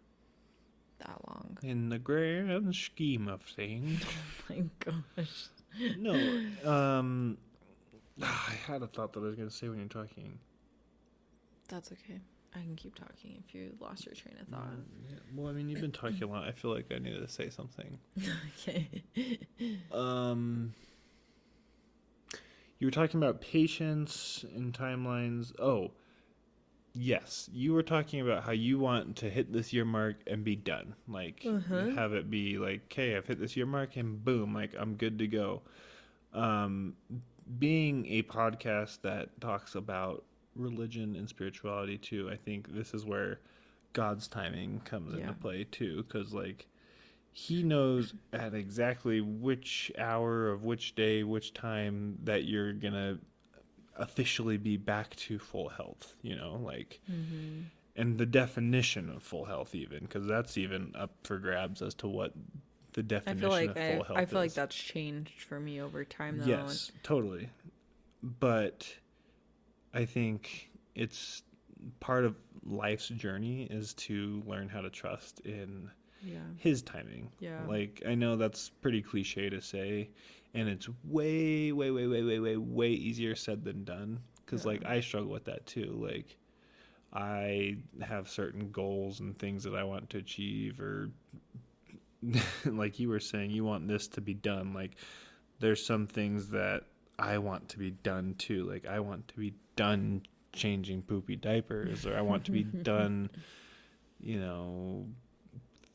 that 0.99 1.19
long. 1.27 1.57
In 1.63 1.89
the 1.89 1.99
grand 1.99 2.75
scheme 2.75 3.27
of 3.27 3.41
things. 3.41 4.01
Oh 4.49 4.53
my 4.53 4.63
gosh. 5.17 5.47
no. 5.97 6.69
Um 6.69 7.37
I 8.21 8.53
had 8.67 8.81
a 8.81 8.87
thought 8.87 9.13
that 9.13 9.21
I 9.21 9.23
was 9.23 9.35
gonna 9.35 9.49
say 9.49 9.69
when 9.69 9.79
you're 9.79 9.87
talking. 9.87 10.39
That's 11.69 11.91
okay. 11.93 12.19
I 12.53 12.59
can 12.59 12.75
keep 12.75 12.95
talking 12.95 13.41
if 13.47 13.55
you 13.55 13.71
lost 13.79 14.05
your 14.05 14.13
train 14.13 14.35
of 14.41 14.47
thought. 14.49 14.71
Mm, 14.71 14.83
yeah. 15.09 15.15
Well, 15.33 15.47
I 15.47 15.53
mean, 15.53 15.69
you've 15.69 15.79
been 15.79 15.91
talking 15.93 16.23
a 16.23 16.27
lot. 16.27 16.45
I 16.45 16.51
feel 16.51 16.73
like 16.73 16.91
I 16.93 16.97
needed 16.99 17.25
to 17.25 17.31
say 17.31 17.49
something. 17.49 17.97
okay. 18.67 19.03
Um, 19.91 20.73
you 22.79 22.87
were 22.87 22.91
talking 22.91 23.21
about 23.23 23.39
patience 23.39 24.43
and 24.53 24.73
timelines. 24.73 25.57
Oh, 25.59 25.91
yes, 26.93 27.49
you 27.53 27.73
were 27.73 27.83
talking 27.83 28.21
about 28.21 28.43
how 28.43 28.51
you 28.51 28.79
want 28.79 29.15
to 29.17 29.29
hit 29.29 29.51
this 29.53 29.71
year 29.73 29.85
mark 29.85 30.17
and 30.27 30.43
be 30.43 30.55
done. 30.55 30.95
Like 31.07 31.45
Uh-huh. 31.45 31.89
have 31.91 32.13
it 32.13 32.29
be 32.29 32.57
like, 32.57 32.81
okay, 32.85 33.15
I've 33.15 33.27
hit 33.27 33.39
this 33.39 33.55
year 33.55 33.65
mark 33.65 33.95
and 33.97 34.23
boom, 34.23 34.53
like 34.53 34.71
I'm 34.77 34.95
good 34.95 35.19
to 35.19 35.27
go. 35.27 35.61
Um, 36.33 36.95
being 37.59 38.05
a 38.07 38.23
podcast 38.23 39.01
that 39.01 39.39
talks 39.41 39.75
about 39.75 40.23
religion 40.55 41.15
and 41.15 41.27
spirituality 41.27 41.97
too, 41.97 42.29
I 42.31 42.35
think 42.35 42.73
this 42.73 42.93
is 42.93 43.05
where 43.05 43.39
God's 43.93 44.27
timing 44.27 44.81
comes 44.85 45.13
Yeah. 45.13 45.21
into 45.21 45.33
play 45.33 45.65
too, 45.65 46.03
because 46.03 46.33
like 46.33 46.67
he 47.33 47.63
knows 47.63 48.13
at 48.33 48.53
exactly 48.53 49.21
which 49.21 49.91
hour 49.97 50.49
of 50.49 50.63
which 50.63 50.95
day, 50.95 51.23
which 51.23 51.53
time 51.53 52.17
that 52.23 52.43
you're 52.45 52.73
gonna 52.73 53.19
officially 53.97 54.57
be 54.57 54.77
back 54.77 55.15
to 55.15 55.39
full 55.39 55.69
health. 55.69 56.15
You 56.21 56.35
know, 56.35 56.59
like, 56.63 56.99
Mm-hmm. 57.11 57.61
and 57.95 58.17
the 58.17 58.25
definition 58.25 59.09
of 59.09 59.21
full 59.23 59.45
health, 59.45 59.75
even 59.75 59.99
because 60.01 60.25
that's 60.25 60.57
even 60.57 60.93
up 60.95 61.11
for 61.23 61.37
grabs 61.37 61.81
as 61.81 61.93
to 61.95 62.07
what 62.07 62.33
the 62.93 63.01
I 63.01 63.03
definition 63.03 63.49
like 63.49 63.69
of 63.71 63.77
I, 63.77 63.95
full 63.95 64.03
health 64.03 64.17
is. 64.17 64.21
I 64.23 64.25
feel 64.25 64.39
like 64.39 64.53
that's 64.53 64.75
changed 64.75 65.41
for 65.41 65.59
me 65.59 65.81
over 65.81 66.03
time 66.05 66.39
though. 66.39 66.45
Yes, 66.45 66.91
totally. 67.03 67.49
But 68.23 68.87
I 69.93 70.05
think 70.05 70.69
it's 70.95 71.41
part 71.99 72.25
of 72.25 72.35
life's 72.63 73.07
journey 73.07 73.63
is 73.63 73.93
to 73.95 74.43
learn 74.45 74.69
how 74.69 74.81
to 74.81 74.89
trust 74.89 75.39
in 75.41 75.89
Yeah. 76.23 76.39
his 76.57 76.81
timing. 76.81 77.31
Yeah. 77.39 77.63
Like 77.67 78.01
I 78.07 78.15
know 78.15 78.35
that's 78.35 78.69
pretty 78.69 79.01
cliche 79.01 79.49
to 79.49 79.61
say, 79.61 80.09
and 80.53 80.67
it's 80.69 80.87
way, 81.03 81.71
way, 81.71 81.91
way, 81.91 82.07
way, 82.07 82.23
way, 82.23 82.39
way, 82.39 82.57
way 82.57 82.89
easier 82.91 83.35
said 83.35 83.63
than 83.63 83.83
done. 83.83 84.19
Because 84.45 84.63
Yeah. 84.65 84.71
like 84.71 84.85
I 84.85 84.99
struggle 85.01 85.31
with 85.31 85.45
that 85.45 85.65
too. 85.65 85.97
Like 85.99 86.37
I 87.13 87.77
have 88.01 88.29
certain 88.29 88.71
goals 88.71 89.19
and 89.19 89.37
things 89.37 89.63
that 89.63 89.75
I 89.75 89.83
want 89.83 90.09
to 90.11 90.17
achieve, 90.17 90.79
or 90.79 91.09
like 92.65 92.99
you 92.99 93.09
were 93.09 93.19
saying, 93.19 93.51
you 93.51 93.63
want 93.63 93.87
this 93.87 94.07
to 94.09 94.21
be 94.21 94.33
done. 94.33 94.73
Like 94.73 94.91
there's 95.59 95.85
some 95.85 96.07
things 96.07 96.49
that 96.49 96.83
I 97.19 97.37
want 97.37 97.69
to 97.69 97.79
be 97.79 97.91
done 97.91 98.35
too. 98.37 98.63
Like 98.69 98.85
I 98.85 98.99
want 98.99 99.27
to 99.29 99.37
be 99.37 99.53
done 99.75 100.21
changing 100.53 101.01
poopy 101.03 101.35
diapers, 101.35 102.05
or 102.05 102.15
I 102.17 102.21
want 102.21 102.45
to 102.45 102.51
be 102.51 102.63
done, 102.83 103.29
you 104.19 104.39
know, 104.39 105.05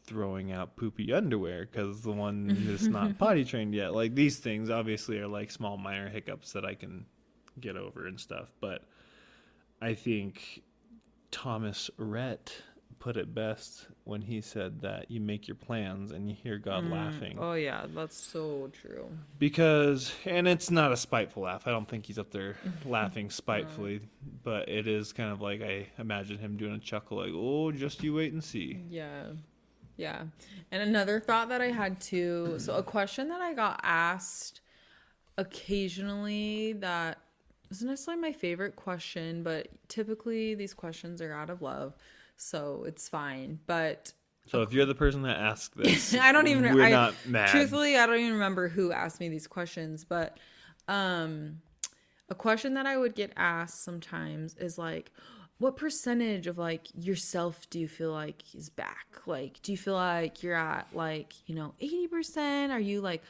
throwing 0.06 0.52
out 0.52 0.76
poopy 0.76 1.12
underwear 1.12 1.66
because 1.70 2.02
the 2.02 2.12
one 2.12 2.50
is 2.68 2.88
not 2.88 3.18
potty 3.18 3.44
trained 3.44 3.75
yet. 3.75 3.94
Like 3.94 4.14
these 4.14 4.38
things 4.38 4.70
obviously 4.70 5.18
are 5.18 5.26
like 5.28 5.50
small 5.50 5.76
minor 5.76 6.08
hiccups 6.08 6.52
that 6.52 6.64
I 6.64 6.75
can 6.75 7.06
get 7.60 7.76
over 7.76 8.06
and 8.06 8.18
stuff. 8.20 8.52
But 8.60 8.82
I 9.80 9.94
think 9.94 10.62
Thomas 11.30 11.90
Rhett 11.96 12.52
put 12.98 13.16
it 13.18 13.34
best 13.34 13.88
when 14.04 14.22
he 14.22 14.40
said 14.40 14.80
that 14.80 15.10
you 15.10 15.20
make 15.20 15.46
your 15.46 15.54
plans 15.54 16.12
and 16.12 16.28
you 16.30 16.34
hear 16.34 16.56
God 16.58 16.84
Mm. 16.84 16.92
laughing. 16.92 17.38
Oh 17.38 17.52
yeah, 17.52 17.84
that's 17.94 18.16
so 18.16 18.70
true. 18.72 19.06
Because, 19.38 20.12
and 20.25 20.48
it's 20.48 20.70
not 20.70 20.92
a 20.92 20.96
spiteful 20.96 21.42
laugh. 21.42 21.66
I 21.66 21.70
don't 21.72 21.86
think 21.86 22.06
he's 22.06 22.18
up 22.18 22.30
there 22.30 22.56
laughing 22.86 23.28
spitefully, 23.30 24.00
but 24.42 24.68
it 24.70 24.88
is 24.88 25.12
kind 25.12 25.30
of 25.30 25.42
like 25.42 25.60
I 25.62 25.88
imagine 25.98 26.38
him 26.38 26.56
doing 26.56 26.72
a 26.75 26.78
chuckle, 26.78 27.18
like, 27.18 27.32
oh, 27.34 27.70
just 27.70 28.02
you 28.02 28.14
wait 28.14 28.32
and 28.32 28.42
see. 28.42 28.80
Yeah. 28.88 29.25
Yeah. 29.96 30.24
And 30.70 30.82
another 30.82 31.20
thought 31.20 31.48
that 31.48 31.60
I 31.60 31.70
had 31.70 32.00
too 32.00 32.56
so, 32.58 32.76
a 32.76 32.82
question 32.82 33.28
that 33.28 33.40
I 33.40 33.54
got 33.54 33.80
asked 33.82 34.60
occasionally 35.38 36.74
that 36.74 37.18
isn't 37.70 37.88
necessarily 37.88 38.20
my 38.20 38.32
favorite 38.32 38.76
question, 38.76 39.42
but 39.42 39.68
typically 39.88 40.54
these 40.54 40.74
questions 40.74 41.20
are 41.20 41.32
out 41.32 41.50
of 41.50 41.62
love, 41.62 41.94
so 42.36 42.84
it's 42.86 43.08
fine. 43.08 43.58
But 43.66 44.12
So 44.46 44.62
if 44.62 44.72
you're 44.72 44.86
the 44.86 44.94
person 44.94 45.22
that 45.22 45.38
asked 45.38 45.76
this, 45.76 46.14
I 46.14 46.32
don't 46.32 46.48
even. 46.48 46.74
We're 46.74 46.84
I, 46.84 46.90
not 46.90 47.14
mad. 47.26 47.48
Truthfully, 47.48 47.96
I 47.96 48.06
don't 48.06 48.18
even 48.18 48.32
remember 48.32 48.68
who 48.68 48.92
asked 48.92 49.20
me 49.20 49.28
these 49.28 49.46
questions, 49.46 50.04
but 50.04 50.38
um, 50.88 51.60
a 52.28 52.34
question 52.34 52.74
that 52.74 52.86
I 52.86 52.96
would 52.96 53.14
get 53.14 53.32
asked 53.36 53.82
sometimes 53.84 54.54
is 54.56 54.78
like, 54.78 55.10
"What 55.58 55.76
percentage 55.76 56.46
of 56.46 56.58
like 56.58 56.88
yourself 56.94 57.68
do 57.70 57.78
you 57.78 57.88
feel 57.88 58.12
like 58.12 58.54
is 58.54 58.68
back? 58.70 59.06
Like, 59.26 59.60
do 59.62 59.72
you 59.72 59.78
feel 59.78 59.94
like 59.94 60.42
you're 60.42 60.54
at 60.54 60.88
like 60.92 61.32
you 61.46 61.54
know 61.54 61.75
eighty 61.80 62.06
percent? 62.08 62.72
Are 62.72 62.80
you 62.80 63.00
like?" 63.00 63.22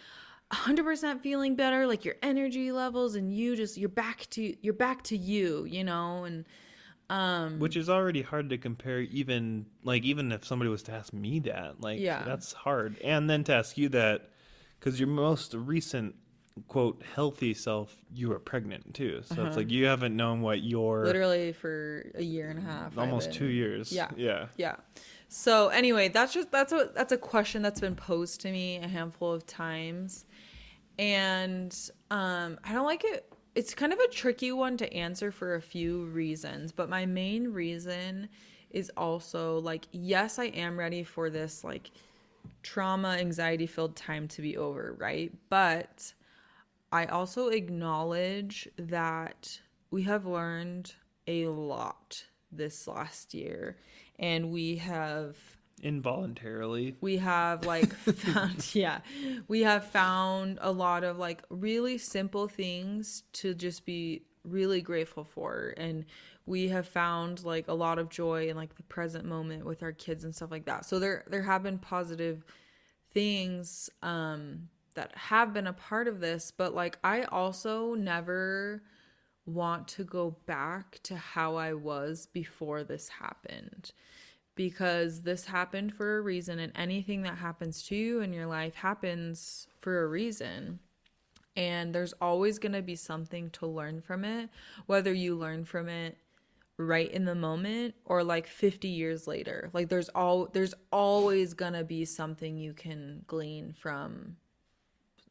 100% 0.53 1.23
feeling 1.23 1.57
better 1.57 1.89
like 1.89 2.05
your 2.05 2.15
energy 2.23 2.71
levels 2.71 3.17
and 3.17 3.35
you 3.35 3.57
just 3.57 3.77
you're 3.77 3.89
back 3.89 4.29
to 4.31 4.55
you're 4.63 4.73
back 4.73 5.03
to 5.03 5.17
you 5.17 5.65
you 5.65 5.83
know 5.83 6.23
and 6.23 6.45
um 7.11 7.59
which 7.59 7.77
is 7.77 7.91
already 7.91 8.23
hard 8.23 8.49
to 8.51 8.57
compare 8.57 9.01
even 9.01 9.67
like 9.83 10.05
even 10.05 10.31
if 10.31 10.45
somebody 10.45 10.71
was 10.71 10.85
to 10.85 10.93
ask 10.93 11.13
me 11.13 11.41
that 11.41 11.81
like 11.81 11.99
Yeah. 11.99 12.23
that's 12.25 12.53
hard 12.53 12.97
and 13.03 13.29
then 13.29 13.43
to 13.43 13.55
ask 13.55 13.77
you 13.77 13.89
that 13.89 14.31
because 14.79 15.01
your 15.01 15.09
most 15.09 15.53
recent 15.53 16.15
quote 16.69 17.03
healthy 17.15 17.53
self 17.53 17.95
you 18.15 18.29
were 18.31 18.39
pregnant 18.39 18.95
too 18.95 19.21
so 19.25 19.45
it's 19.45 19.57
like 19.57 19.71
you 19.71 19.85
haven't 19.85 20.17
known 20.17 20.41
what 20.41 20.63
your 20.63 20.99
Uh-huh. 21.01 21.07
literally 21.09 21.53
for 21.53 22.11
a 22.15 22.23
year 22.23 22.49
and 22.49 22.59
a 22.59 22.63
half 22.63 22.97
almost 22.99 23.33
two 23.33 23.47
years 23.47 23.93
Yeah. 23.93 24.09
yeah 24.17 24.47
Yeah. 24.57 24.77
So 25.29 25.69
anyway, 25.69 26.09
that's 26.09 26.33
just 26.33 26.51
that's 26.53 26.73
a 26.73 26.91
that's 26.95 27.13
a 27.13 27.19
question 27.19 27.61
that's 27.61 27.81
been 27.81 27.97
posed 27.97 28.41
to 28.43 28.51
me 28.51 28.77
a 28.77 28.87
handful 28.89 29.33
of 29.33 29.45
times. 29.45 30.25
And 30.99 31.77
um 32.11 32.59
I 32.65 32.73
don't 32.73 32.87
like 32.87 33.05
it 33.05 33.31
it's 33.55 33.75
kind 33.75 33.93
of 33.93 33.99
a 33.99 34.09
tricky 34.09 34.53
one 34.53 34.77
to 34.79 34.93
answer 34.95 35.33
for 35.33 35.57
a 35.57 35.61
few 35.61 36.05
reasons, 36.07 36.73
but 36.73 36.89
my 36.89 37.07
main 37.07 37.53
reason 37.53 38.29
is 38.71 38.91
also 38.97 39.59
like 39.59 39.87
yes, 39.93 40.39
I 40.39 40.47
am 40.47 40.79
ready 40.79 41.03
for 41.03 41.29
this 41.29 41.65
like 41.65 41.91
trauma 42.63 43.17
anxiety 43.19 43.67
filled 43.67 43.97
time 43.97 44.29
to 44.29 44.43
be 44.43 44.57
over, 44.57 44.95
right? 44.99 45.33
But 45.51 46.13
I 46.93 47.07
also 47.07 47.49
acknowledge 47.49 48.69
that 48.77 49.61
we 49.91 50.03
have 50.05 50.27
learned 50.27 50.95
a 51.27 51.47
lot 51.49 52.25
this 52.53 52.87
last 52.87 53.35
year 53.35 53.77
and 54.19 54.51
we 54.51 54.77
have 54.77 55.37
involuntarily. 55.83 56.97
We 57.01 57.19
have 57.19 57.67
like 57.67 57.93
found 57.95 58.75
yeah 58.75 59.01
we 59.49 59.63
have 59.63 59.87
found 59.87 60.59
a 60.63 60.71
lot 60.71 61.05
of 61.05 61.19
like 61.19 61.43
really 61.51 61.99
simple 61.99 62.49
things 62.49 63.25
to 63.35 63.55
just 63.55 63.85
be 63.85 64.23
really 64.45 64.81
grateful 64.81 65.25
for 65.25 65.75
and 65.77 66.05
we 66.47 66.69
have 66.69 66.87
found 66.87 67.45
like 67.45 67.67
a 67.67 67.75
lot 67.75 67.99
of 67.99 68.09
joy 68.09 68.49
in 68.49 68.57
like 68.57 68.77
the 68.77 68.85
present 68.85 69.25
moment 69.25 69.65
with 69.65 69.83
our 69.83 69.93
kids 69.93 70.23
and 70.25 70.35
stuff 70.35 70.51
like 70.51 70.67
that. 70.67 70.87
So 70.87 70.99
there 70.99 71.25
there 71.29 71.43
have 71.43 71.63
been 71.63 71.79
positive 71.79 72.45
things 73.13 73.91
um 74.03 74.69
that 74.97 75.17
have 75.17 75.55
been 75.55 75.67
a 75.67 75.73
part 75.73 76.09
of 76.09 76.21
this 76.21 76.51
but 76.51 76.75
like 76.75 76.99
i 77.05 77.23
also 77.23 77.95
never 77.95 78.83
want 79.47 79.87
to 79.87 80.05
go 80.05 80.37
back 80.47 80.99
to 81.05 81.17
how 81.17 81.55
i 81.55 81.73
was 81.73 82.27
before 82.27 82.85
this 82.85 83.09
happened. 83.09 83.93
Because 84.57 85.23
this 85.23 85.47
happened 85.47 85.95
for 85.95 86.17
a 86.17 86.21
reason 86.23 86.59
and 86.59 86.73
anything 86.75 87.23
that 87.23 87.39
happens 87.39 87.83
to 87.85 87.95
you 87.95 88.21
in 88.21 88.33
your 88.33 88.47
life 88.47 88.75
happens 88.75 89.69
for 89.81 90.03
a 90.03 90.09
reason. 90.09 90.81
And 91.55 91.95
there's 91.95 92.15
always 92.15 92.59
going 92.59 92.73
to 92.73 92.83
be 92.83 92.97
something 92.97 93.51
to 93.51 93.67
learn 93.67 94.01
from 94.01 94.25
it 94.25 94.51
whether 94.87 95.13
you 95.13 95.37
learn 95.37 95.65
from 95.65 95.89
it 95.89 96.17
right 96.79 97.11
in 97.11 97.25
the 97.25 97.35
moment 97.35 97.95
or 98.05 98.25
like 98.25 98.47
50 98.47 98.89
years 98.89 99.27
later. 99.27 99.71
Like 99.73 99.89
there's 99.89 100.09
all 100.11 100.49
there's 100.53 100.75
always 100.91 101.55
going 101.55 101.75
to 101.75 101.85
be 101.85 102.05
something 102.05 102.57
you 102.57 102.73
can 102.73 103.25
glean 103.27 103.75
from 103.79 104.37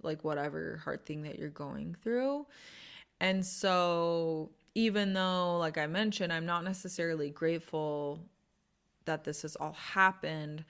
like 0.05 0.23
whatever 0.23 0.79
hard 0.83 1.05
thing 1.05 1.23
that 1.23 1.37
you're 1.37 1.49
going 1.49 1.95
through. 2.01 2.45
And 3.19 3.45
so 3.45 4.51
even 4.75 5.13
though 5.13 5.57
like 5.57 5.77
i 5.77 5.87
mentioned 5.87 6.31
i'm 6.31 6.45
not 6.45 6.63
necessarily 6.63 7.29
grateful 7.29 8.19
that 9.05 9.23
this 9.23 9.41
has 9.41 9.55
all 9.55 9.73
happened 9.73 10.63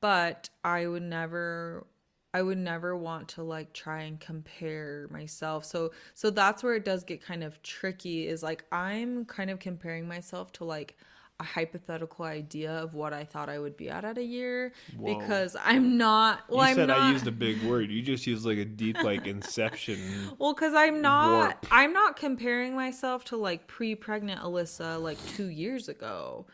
but 0.00 0.48
i 0.62 0.86
would 0.86 1.02
never 1.02 1.86
i 2.34 2.42
would 2.42 2.58
never 2.58 2.94
want 2.94 3.28
to 3.28 3.42
like 3.42 3.72
try 3.72 4.02
and 4.02 4.20
compare 4.20 5.08
myself. 5.10 5.64
So 5.64 5.92
so 6.12 6.28
that's 6.28 6.62
where 6.62 6.74
it 6.74 6.84
does 6.84 7.02
get 7.02 7.22
kind 7.22 7.42
of 7.42 7.62
tricky 7.62 8.28
is 8.28 8.42
like 8.42 8.64
i'm 8.70 9.24
kind 9.24 9.50
of 9.50 9.58
comparing 9.58 10.06
myself 10.06 10.52
to 10.52 10.64
like 10.64 10.98
a 11.38 11.44
hypothetical 11.44 12.24
idea 12.24 12.72
of 12.72 12.94
what 12.94 13.12
i 13.12 13.22
thought 13.24 13.48
i 13.50 13.58
would 13.58 13.76
be 13.76 13.90
at 13.90 14.04
at 14.04 14.16
a 14.16 14.22
year 14.22 14.72
Whoa. 14.96 15.18
because 15.18 15.54
i'm 15.62 15.98
not 15.98 16.40
well 16.48 16.66
you 16.68 16.74
said 16.74 16.88
not 16.88 16.98
i 16.98 17.12
used 17.12 17.26
a 17.26 17.30
big 17.32 17.62
word 17.64 17.90
you 17.90 18.00
just 18.00 18.26
used 18.26 18.46
like 18.46 18.56
a 18.58 18.64
deep 18.64 19.02
like 19.02 19.26
inception 19.26 19.98
Well, 20.38 20.54
because 20.54 20.74
I'm 20.74 21.00
not, 21.00 21.30
warp. 21.30 21.66
I'm 21.70 21.92
not 21.92 22.16
comparing 22.16 22.74
myself 22.74 23.24
to 23.26 23.36
like 23.36 23.66
pre-pregnant 23.66 24.40
Alyssa 24.40 25.00
like 25.00 25.18
two 25.26 25.46
years 25.46 25.88
ago. 25.88 26.46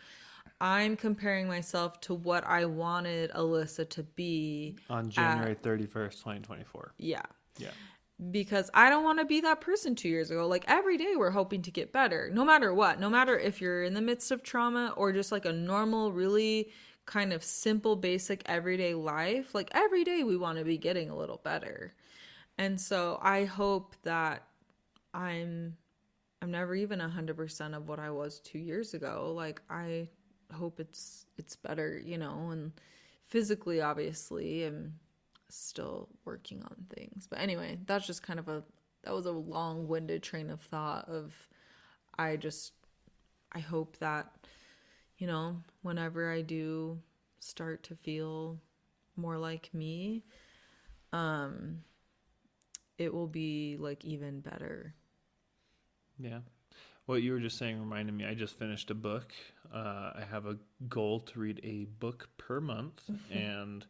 I'm 0.61 0.97
comparing 0.97 1.49
myself 1.49 2.01
to 2.03 2.15
what 2.15 2.45
I 2.47 2.65
wanted 2.67 3.31
Alyssa 3.33 3.89
to 3.91 4.03
be. 4.03 4.77
on 4.89 5.11
january 5.11 5.55
31st 5.57 6.13
2024 6.13 6.95
Yeah, 6.99 7.23
yeah 7.59 7.71
because 8.31 8.71
I 8.75 8.91
don't 8.91 9.05
want 9.05 9.19
to 9.19 9.25
be 9.25 9.41
that 9.41 9.61
person 9.61 9.95
two 9.95 10.09
years 10.09 10.31
ago. 10.31 10.47
Like 10.47 10.65
every 10.69 10.97
day, 10.97 11.15
we're 11.17 11.31
hoping 11.31 11.63
to 11.63 11.71
get 11.71 11.93
better, 11.93 12.31
no 12.33 12.45
matter 12.45 12.73
what. 12.73 13.01
No 13.01 13.11
matter 13.11 13.39
if 13.39 13.61
you're 13.61 13.83
in 13.83 13.95
the 13.95 14.01
midst 14.01 14.31
of 14.31 14.43
trauma 14.43 14.95
or 14.97 15.13
just 15.13 15.33
like 15.33 15.45
a 15.45 15.53
normal, 15.53 16.13
really 16.13 16.71
kind 17.07 17.33
of 17.33 17.43
simple, 17.43 17.97
basic 17.97 18.43
everyday 18.47 18.95
life. 18.95 19.55
Like 19.55 19.71
every 19.75 20.05
day, 20.05 20.23
we 20.23 20.37
want 20.37 20.59
to 20.59 20.65
be 20.65 20.79
getting 20.79 21.11
a 21.11 21.17
little 21.17 21.41
better. 21.43 21.95
And 22.59 22.81
so 22.81 23.19
I 23.23 23.45
hope 23.45 23.97
that 24.03 24.45
I'm 25.15 25.77
I'm 26.41 26.51
never 26.51 26.75
even 26.75 27.01
a 27.01 27.09
hundred 27.09 27.37
percent 27.37 27.75
of 27.75 27.89
what 27.89 27.99
I 27.99 28.11
was 28.11 28.41
two 28.41 28.59
years 28.59 28.95
ago. 28.95 29.33
Like 29.35 29.63
I 29.71 30.09
hope 30.53 30.81
it's 30.81 31.27
it's 31.39 31.57
better, 31.57 32.01
you 32.05 32.19
know, 32.19 32.51
and 32.51 32.73
physically 33.27 33.81
obviously 33.81 34.65
I'm 34.65 34.95
still 35.53 36.09
working 36.25 36.63
on 36.63 36.77
things. 36.95 37.27
But 37.29 37.41
anyway, 37.41 37.79
that's 37.87 38.07
just 38.07 38.23
kind 38.23 38.39
of 38.39 38.49
a 38.49 38.63
that 39.05 39.15
was 39.15 39.27
a 39.27 39.33
long 39.33 39.89
winded 39.89 40.23
train 40.23 40.51
of 40.51 40.61
thought 40.61 41.09
of 41.09 41.35
I 42.19 42.37
just 42.37 42.73
I 43.53 43.59
hope 43.61 43.99
that, 43.99 44.33
you 45.19 45.27
know, 45.27 45.57
whenever 45.83 46.33
I 46.33 46.43
do 46.43 46.99
start 47.41 47.83
to 47.85 47.97
feel 47.97 48.59
more 49.17 49.37
like 49.37 49.73
me, 49.75 50.25
um 51.13 51.83
it 52.99 53.13
will 53.13 53.27
be 53.27 53.77
like 53.79 54.05
even 54.05 54.41
better. 54.41 54.95
Yeah. 56.19 56.41
What 57.07 57.23
you 57.23 57.33
were 57.33 57.41
just 57.41 57.59
saying 57.59 57.81
reminded 57.81 58.15
me, 58.15 58.25
I 58.25 58.35
just 58.35 58.57
finished 58.59 58.91
a 58.91 58.95
book. 58.95 59.33
Uh, 59.75 60.13
I 60.15 60.23
have 60.31 60.47
a 60.47 60.57
goal 60.89 61.21
to 61.21 61.41
read 61.41 61.61
a 61.65 61.87
book 61.99 62.29
per 62.39 62.61
month. 62.61 63.03
and 63.33 63.85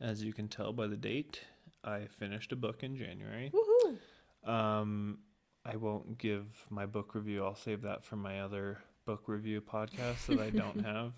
as 0.00 0.22
you 0.22 0.32
can 0.32 0.48
tell 0.48 0.72
by 0.72 0.86
the 0.86 0.96
date, 0.96 1.40
I 1.84 2.06
finished 2.18 2.52
a 2.52 2.56
book 2.56 2.82
in 2.82 2.96
January. 2.96 3.52
Woohoo! 3.52 4.50
Um, 4.50 5.18
I 5.64 5.76
won't 5.76 6.18
give 6.18 6.46
my 6.70 6.86
book 6.86 7.14
review. 7.14 7.44
I'll 7.44 7.54
save 7.54 7.82
that 7.82 8.04
for 8.04 8.16
my 8.16 8.40
other 8.40 8.78
book 9.04 9.24
review 9.26 9.60
podcast 9.60 10.26
that 10.26 10.40
I 10.40 10.50
don't 10.50 10.80
have. 10.84 11.12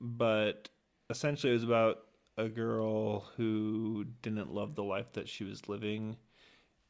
But 0.00 0.68
essentially, 1.08 1.50
it 1.50 1.54
was 1.54 1.64
about 1.64 1.98
a 2.36 2.48
girl 2.48 3.20
who 3.36 4.06
didn't 4.22 4.52
love 4.52 4.74
the 4.74 4.84
life 4.84 5.12
that 5.12 5.28
she 5.28 5.44
was 5.44 5.68
living. 5.68 6.16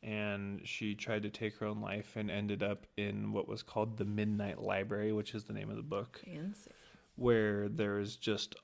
And 0.03 0.63
she 0.65 0.95
tried 0.95 1.25
to 1.25 1.31
take 1.31 1.57
her 1.59 1.67
own 1.67 1.81
life 1.83 2.17
and 2.17 2.31
ended 2.31 2.63
up 2.63 2.87
in 2.97 3.33
what 3.33 3.47
was 3.49 3.63
called 3.63 3.99
the 3.99 4.05
Midnight 4.07 4.61
Library, 4.63 5.13
which 5.13 5.35
is 5.35 5.45
the 5.45 5.53
name 5.53 5.69
of 5.69 5.77
the 5.77 5.83
book 5.83 6.23
Fancy. 6.25 6.71
where 7.17 7.69
there's 7.69 8.17
just 8.17 8.55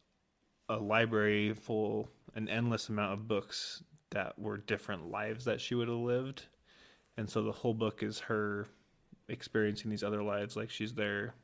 a 0.70 0.76
library 0.78 1.52
full 1.52 2.08
an 2.36 2.48
endless 2.48 2.88
amount 2.88 3.14
of 3.14 3.26
books 3.26 3.82
that 4.10 4.38
were 4.38 4.56
different 4.58 5.10
lives 5.10 5.46
that 5.46 5.60
she 5.60 5.74
would 5.74 5.88
have 5.88 5.96
lived. 5.96 6.44
And 7.16 7.28
so 7.28 7.42
the 7.42 7.50
whole 7.50 7.74
book 7.74 8.02
is 8.04 8.20
her 8.20 8.68
experiencing 9.28 9.90
these 9.90 10.04
other 10.04 10.22
lives 10.22 10.54
like 10.54 10.70
she's 10.70 10.94
there 10.94 11.34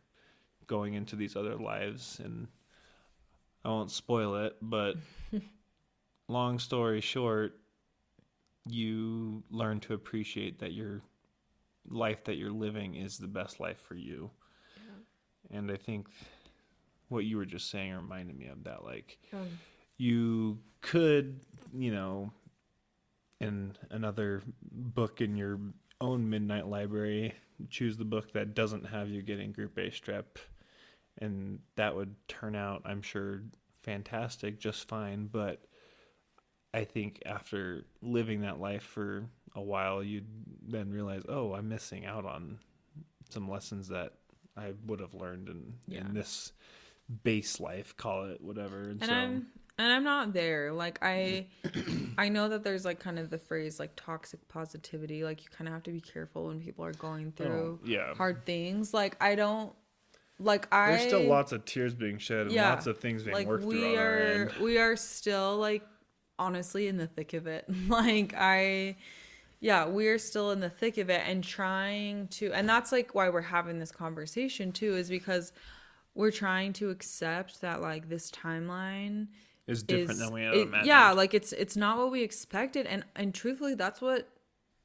going 0.69 0.95
into 0.95 1.17
these 1.17 1.35
other 1.35 1.57
lives. 1.57 2.21
And 2.23 2.47
i 3.65 3.69
won't 3.69 3.91
spoil 3.91 4.37
it 4.45 4.57
but 4.61 4.97
long 6.29 6.59
story 6.59 7.01
short 7.01 7.59
you 8.67 9.43
learn 9.51 9.81
to 9.81 9.95
appreciate 9.95 10.61
that 10.61 10.73
your 10.73 11.01
life 11.89 12.25
that 12.25 12.37
you're 12.37 12.51
living 12.51 12.95
is 12.95 13.19
the 13.19 13.27
best 13.27 13.59
life 13.61 13.81
for 13.81 13.95
you. 13.95 14.31
And 15.51 15.71
i 15.71 15.77
think 15.77 16.09
what 17.09 17.25
you 17.25 17.37
were 17.37 17.45
just 17.45 17.71
saying 17.71 17.93
reminded 17.95 18.39
me 18.39 18.47
of 18.47 18.65
that 18.65 18.85
like 18.85 19.19
Um, 19.33 19.59
you 20.03 20.59
could 20.81 21.39
you 21.73 21.93
know 21.95 22.33
in 23.41 23.77
another 23.91 24.43
book 24.73 25.21
in 25.21 25.37
your 25.37 25.59
own 26.01 26.29
midnight 26.29 26.67
library, 26.67 27.35
choose 27.71 27.97
the 27.97 28.05
book 28.05 28.33
that 28.33 28.55
doesn't 28.55 28.87
have 28.87 29.09
you 29.09 29.23
getting 29.23 29.53
group 29.53 29.77
A 29.79 29.91
strep, 29.91 30.25
and 31.19 31.61
that 31.77 31.95
would 31.95 32.15
turn 32.29 32.55
out, 32.57 32.83
I'm 32.85 33.03
sure, 33.03 33.43
fantastic, 33.83 34.59
just 34.61 34.87
fine. 34.89 35.27
But 35.27 35.65
I 36.75 36.85
think 36.85 37.21
after 37.27 37.85
living 38.01 38.41
that 38.43 38.61
life 38.61 38.83
for 38.85 39.25
a 39.57 39.63
while, 39.63 40.03
you'd 40.03 40.27
then 40.69 40.91
realize, 40.91 41.23
oh, 41.29 41.53
I'm 41.55 41.69
missing 41.69 42.07
out 42.07 42.25
on 42.25 42.59
some 43.31 43.49
lessons 43.51 43.89
that 43.89 44.13
I 44.57 44.73
would 44.87 45.01
have 45.01 45.15
learned 45.15 45.49
in, 45.49 45.75
Yeah. 45.89 46.01
in 46.01 46.15
this 46.15 46.53
base 47.25 47.59
life, 47.61 47.97
call 47.97 48.25
it 48.27 48.41
whatever. 48.41 48.83
And, 48.83 49.03
and 49.03 49.05
so, 49.05 49.15
i'm 49.15 49.47
and 49.83 49.93
i'm 49.93 50.05
not 50.05 50.33
there. 50.33 50.73
Like 50.73 50.99
i 51.03 51.47
mm-hmm. 51.65 52.13
i 52.19 52.29
know 52.29 52.49
that 52.49 52.63
there's 52.63 52.85
like 52.85 53.01
kind 53.01 53.19
of 53.19 53.31
the 53.31 53.39
phrase 53.39 53.79
like 53.81 53.93
toxic 53.97 54.47
positivity. 54.49 55.25
Like 55.25 55.43
you 55.43 55.51
kind 55.51 55.69
of 55.69 55.75
have 55.75 55.83
to 55.85 55.93
be 55.93 56.01
careful 56.01 56.49
when 56.49 56.61
people 56.61 56.85
are 56.85 56.93
going 56.95 57.33
oh, 57.39 57.43
through 57.45 57.81
Oh, 57.83 57.87
yeah. 57.87 58.15
hard 58.15 58.47
things. 58.47 58.95
Like 58.95 59.17
i 59.21 59.35
don't 59.35 59.73
like 60.39 60.67
i 60.73 60.93
there's 60.93 61.03
still 61.03 61.25
lots 61.25 61.53
of 61.53 61.65
tears 61.65 61.95
being 61.95 62.19
shed 62.19 62.47
and 62.47 62.53
Yeah. 62.53 62.71
lots 62.71 62.87
of 62.87 62.99
things 62.99 63.23
being 63.23 63.35
like 63.35 63.47
worked 63.47 63.65
through 63.65 63.71
we 63.71 63.97
are 63.97 64.51
we 64.61 64.79
are 64.79 64.97
still 64.97 65.57
like 65.59 65.87
honestly 66.39 66.89
in 66.89 66.97
the 66.97 67.07
thick 67.07 67.35
of 67.35 67.47
it. 67.47 67.67
Like 67.89 68.35
i 68.37 68.97
yeah 69.61 69.87
we're 69.87 70.19
still 70.19 70.51
in 70.51 70.61
the 70.61 70.71
thick 70.71 70.99
of 70.99 71.09
it 71.09 71.23
and 71.27 71.45
trying 71.45 72.27
to 72.29 72.53
and 72.53 72.69
that's 72.69 72.91
like 72.91 73.15
why 73.15 73.29
we're 73.29 73.41
having 73.41 73.79
this 73.79 73.93
conversation 73.93 74.73
too 74.73 74.97
is 74.97 75.09
because 75.09 75.53
we're 76.15 76.33
trying 76.33 76.73
to 76.75 76.91
accept 76.91 77.61
that 77.61 77.81
like 77.81 78.09
this 78.09 78.31
timeline 78.31 79.29
It's 79.67 79.83
different 79.83 80.11
is 80.11 80.19
than 80.19 80.33
we 80.33 80.43
it- 80.43 80.69
imagined. 80.69 80.87
yeah 80.87 81.13
like 81.13 81.35
it's 81.35 81.53
it's 81.53 81.77
not 81.77 81.99
what 81.99 82.11
we 82.11 82.23
expected. 82.23 82.87
And 82.87 83.05
and 83.17 83.35
truthfully 83.35 83.75
that's 83.75 84.01
what 84.01 84.29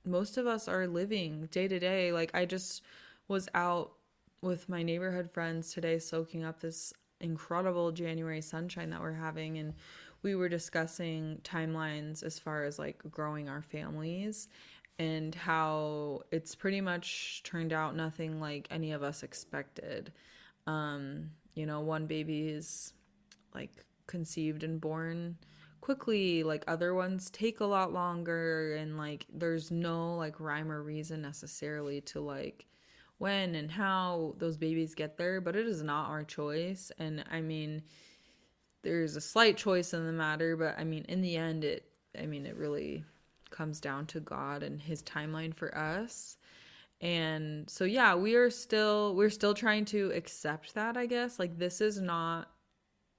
most 0.06 0.38
of 0.38 0.48
us 0.48 0.68
are 0.68 0.88
living 0.88 1.48
day 1.52 1.68
to 1.68 1.80
day. 1.80 2.12
Like 2.12 2.32
i 2.34 2.46
just 2.46 2.82
was 3.28 3.50
out 3.54 3.94
with 4.42 4.70
my 4.70 4.84
neighborhood 4.84 5.30
friends 5.32 5.74
today 5.74 6.00
soaking 6.00 6.44
up 6.46 6.60
this 6.62 6.94
incredible 7.20 7.92
january 7.92 8.42
sunshine 8.42 8.90
that 8.92 9.02
we're 9.02 9.14
having. 9.14 9.58
And 9.58 9.74
we 10.22 10.36
were 10.36 10.50
discussing 10.50 11.42
timelines 11.44 12.24
as 12.24 12.40
far 12.40 12.64
as 12.64 12.78
like 12.80 13.02
growing 13.12 13.50
our 13.50 13.62
families 13.62 14.48
and 15.00 15.34
how 15.36 16.22
it's 16.32 16.56
pretty 16.56 16.82
much 16.82 17.42
turned 17.44 17.72
out 17.74 17.96
nothing 17.96 18.40
like 18.40 18.68
any 18.72 18.92
of 18.94 19.04
us 19.04 19.24
expected. 19.24 20.14
Um 20.68 21.32
you 21.56 21.66
know 21.66 21.82
one 21.82 22.06
baby 22.06 22.50
is 22.50 22.94
like 23.56 23.72
conceived 24.08 24.64
and 24.64 24.82
born 24.82 25.38
quickly 25.82 26.44
like 26.44 26.64
other 26.68 26.94
ones 26.94 27.30
take 27.30 27.60
a 27.60 27.66
lot 27.66 27.94
longer 27.94 28.76
and 28.76 28.98
like 28.98 29.26
there's 29.34 29.72
no 29.72 30.16
like 30.16 30.40
rhyme 30.40 30.72
or 30.72 30.82
reason 30.82 31.22
necessarily 31.22 32.02
to 32.02 32.20
like 32.20 32.66
when 33.20 33.56
and 33.56 33.72
how 33.72 34.34
those 34.38 34.58
babies 34.58 34.96
get 34.96 35.18
there 35.18 35.40
but 35.40 35.56
it 35.56 35.68
is 35.68 35.84
not 35.84 36.10
our 36.10 36.24
choice 36.24 36.92
and 36.98 37.24
i 37.32 37.40
mean 37.40 37.82
there's 38.84 39.16
a 39.16 39.22
slight 39.22 39.56
choice 39.56 39.94
in 39.94 40.06
the 40.06 40.12
matter 40.12 40.58
but 40.58 40.78
i 40.78 40.84
mean 40.84 41.06
in 41.08 41.22
the 41.22 41.36
end 41.36 41.64
it 41.64 41.86
i 42.20 42.26
mean 42.26 42.46
it 42.46 42.56
really 42.58 43.04
comes 43.50 43.80
down 43.80 44.06
to 44.06 44.20
god 44.20 44.64
and 44.64 44.82
his 44.82 45.02
timeline 45.04 45.54
for 45.54 45.76
us 45.78 46.38
and 47.00 47.70
so 47.70 47.86
yeah 47.86 48.16
we 48.16 48.36
are 48.36 48.50
still 48.50 49.16
we're 49.16 49.30
still 49.30 49.54
trying 49.54 49.86
to 49.86 50.12
accept 50.12 50.74
that 50.74 50.98
i 50.98 51.06
guess. 51.06 51.38
Like 51.40 51.58
this 51.58 51.80
is 51.80 52.02
not 52.02 52.50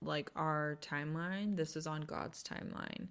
like 0.02 0.30
our 0.36 0.78
timeline 0.80 1.56
this 1.56 1.76
is 1.76 1.86
on 1.86 2.02
god's 2.02 2.42
timeline. 2.42 3.08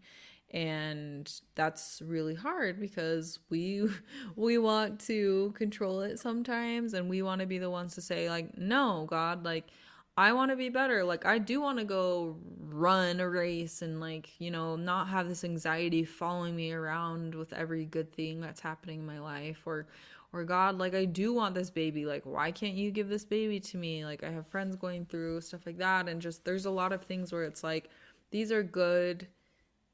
And 0.52 1.30
that's 1.56 2.02
really 2.06 2.36
hard 2.36 2.80
because 2.80 3.39
we 3.50 3.89
we 4.36 4.58
want 4.58 5.00
to 5.02 5.54
control 5.58 6.02
it 6.02 6.19
sometimes 6.19 6.93
and 6.93 7.10
we 7.10 7.21
want 7.21 7.41
to 7.41 7.47
be 7.47 7.58
the 7.58 7.69
ones 7.69 7.95
to 7.95 8.02
say 8.02 8.30
like 8.30 8.58
no 8.58 9.08
god 9.10 9.43
like 9.43 9.65
i 10.15 10.32
want 10.32 10.52
to 10.52 10.56
be 10.56 10.69
better. 10.69 11.04
Like 11.04 11.26
i 11.26 11.38
do 11.38 11.60
want 11.60 11.80
to 11.80 11.84
go 11.84 12.38
run 12.60 13.19
a 13.19 13.28
race 13.28 13.82
and 13.82 14.00
like 14.00 14.39
you 14.39 14.52
know 14.52 14.78
not 14.78 15.10
have 15.10 15.28
this 15.28 15.43
anxiety 15.43 16.06
following 16.06 16.56
me 16.56 16.71
around 16.71 17.36
with 17.36 17.52
every 17.52 17.86
good 17.86 18.13
thing 18.13 18.39
that's 18.39 18.62
happening 18.62 19.00
in 19.00 19.06
my 19.06 19.19
life 19.19 19.63
or 19.65 19.88
or 20.34 20.44
god 20.44 20.78
like 20.78 20.94
i 20.96 21.06
do 21.06 21.34
want 21.34 21.56
this 21.56 21.70
baby. 21.70 22.06
Like 22.06 22.24
why 22.26 22.52
can't 22.52 22.76
you 22.76 22.92
give 22.92 23.10
this 23.10 23.26
baby 23.26 23.60
to 23.62 23.78
me? 23.78 24.06
Like 24.06 24.24
i 24.24 24.30
have 24.32 24.48
friends 24.48 24.76
going 24.76 25.06
through 25.06 25.42
stuff 25.42 25.66
like 25.66 25.78
that. 25.78 26.08
And 26.10 26.22
just 26.22 26.46
there's 26.46 26.66
a 26.66 26.72
lot 26.72 26.94
of 26.94 27.04
things 27.04 27.32
where 27.32 27.44
it's 27.44 27.63
like 27.63 27.90
these 28.32 28.52
are 28.52 28.63
good 28.63 29.28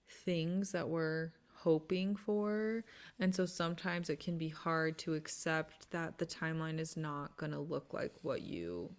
things 0.09 0.71
that 0.71 0.87
we're 0.87 1.31
hoping 1.55 2.15
for. 2.15 2.83
And 3.19 3.33
so 3.33 3.45
sometimes 3.45 4.09
it 4.09 4.19
can 4.19 4.37
be 4.37 4.49
hard 4.49 4.97
to 4.99 5.13
accept 5.13 5.89
that 5.91 6.17
the 6.17 6.25
timeline 6.25 6.79
is 6.79 6.97
not 6.97 7.37
going 7.37 7.51
to 7.51 7.59
look 7.59 7.93
like 7.93 8.13
what 8.21 8.41
you 8.41 8.91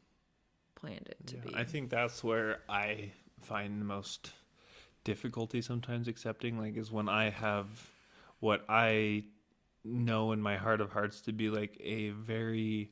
planned 0.75 1.09
it 1.09 1.27
to 1.27 1.37
Yeah, 1.37 1.43
be. 1.43 1.55
I 1.55 1.65
think 1.65 1.91
that's 1.91 2.23
where 2.23 2.61
I 2.69 3.13
find 3.41 3.81
the 3.81 3.85
most 3.85 4.33
difficulty 5.05 5.61
sometimes 5.63 6.09
accepting, 6.09 6.59
like, 6.59 6.77
is 6.77 6.91
when 6.93 7.09
I 7.09 7.31
have 7.31 7.91
what 8.41 8.65
I 8.69 9.25
know 9.85 10.33
in 10.33 10.41
my 10.41 10.57
heart 10.57 10.81
of 10.81 10.93
hearts 10.93 11.21
to 11.23 11.33
be 11.33 11.51
like 11.51 11.77
a 11.81 12.11
very 12.11 12.91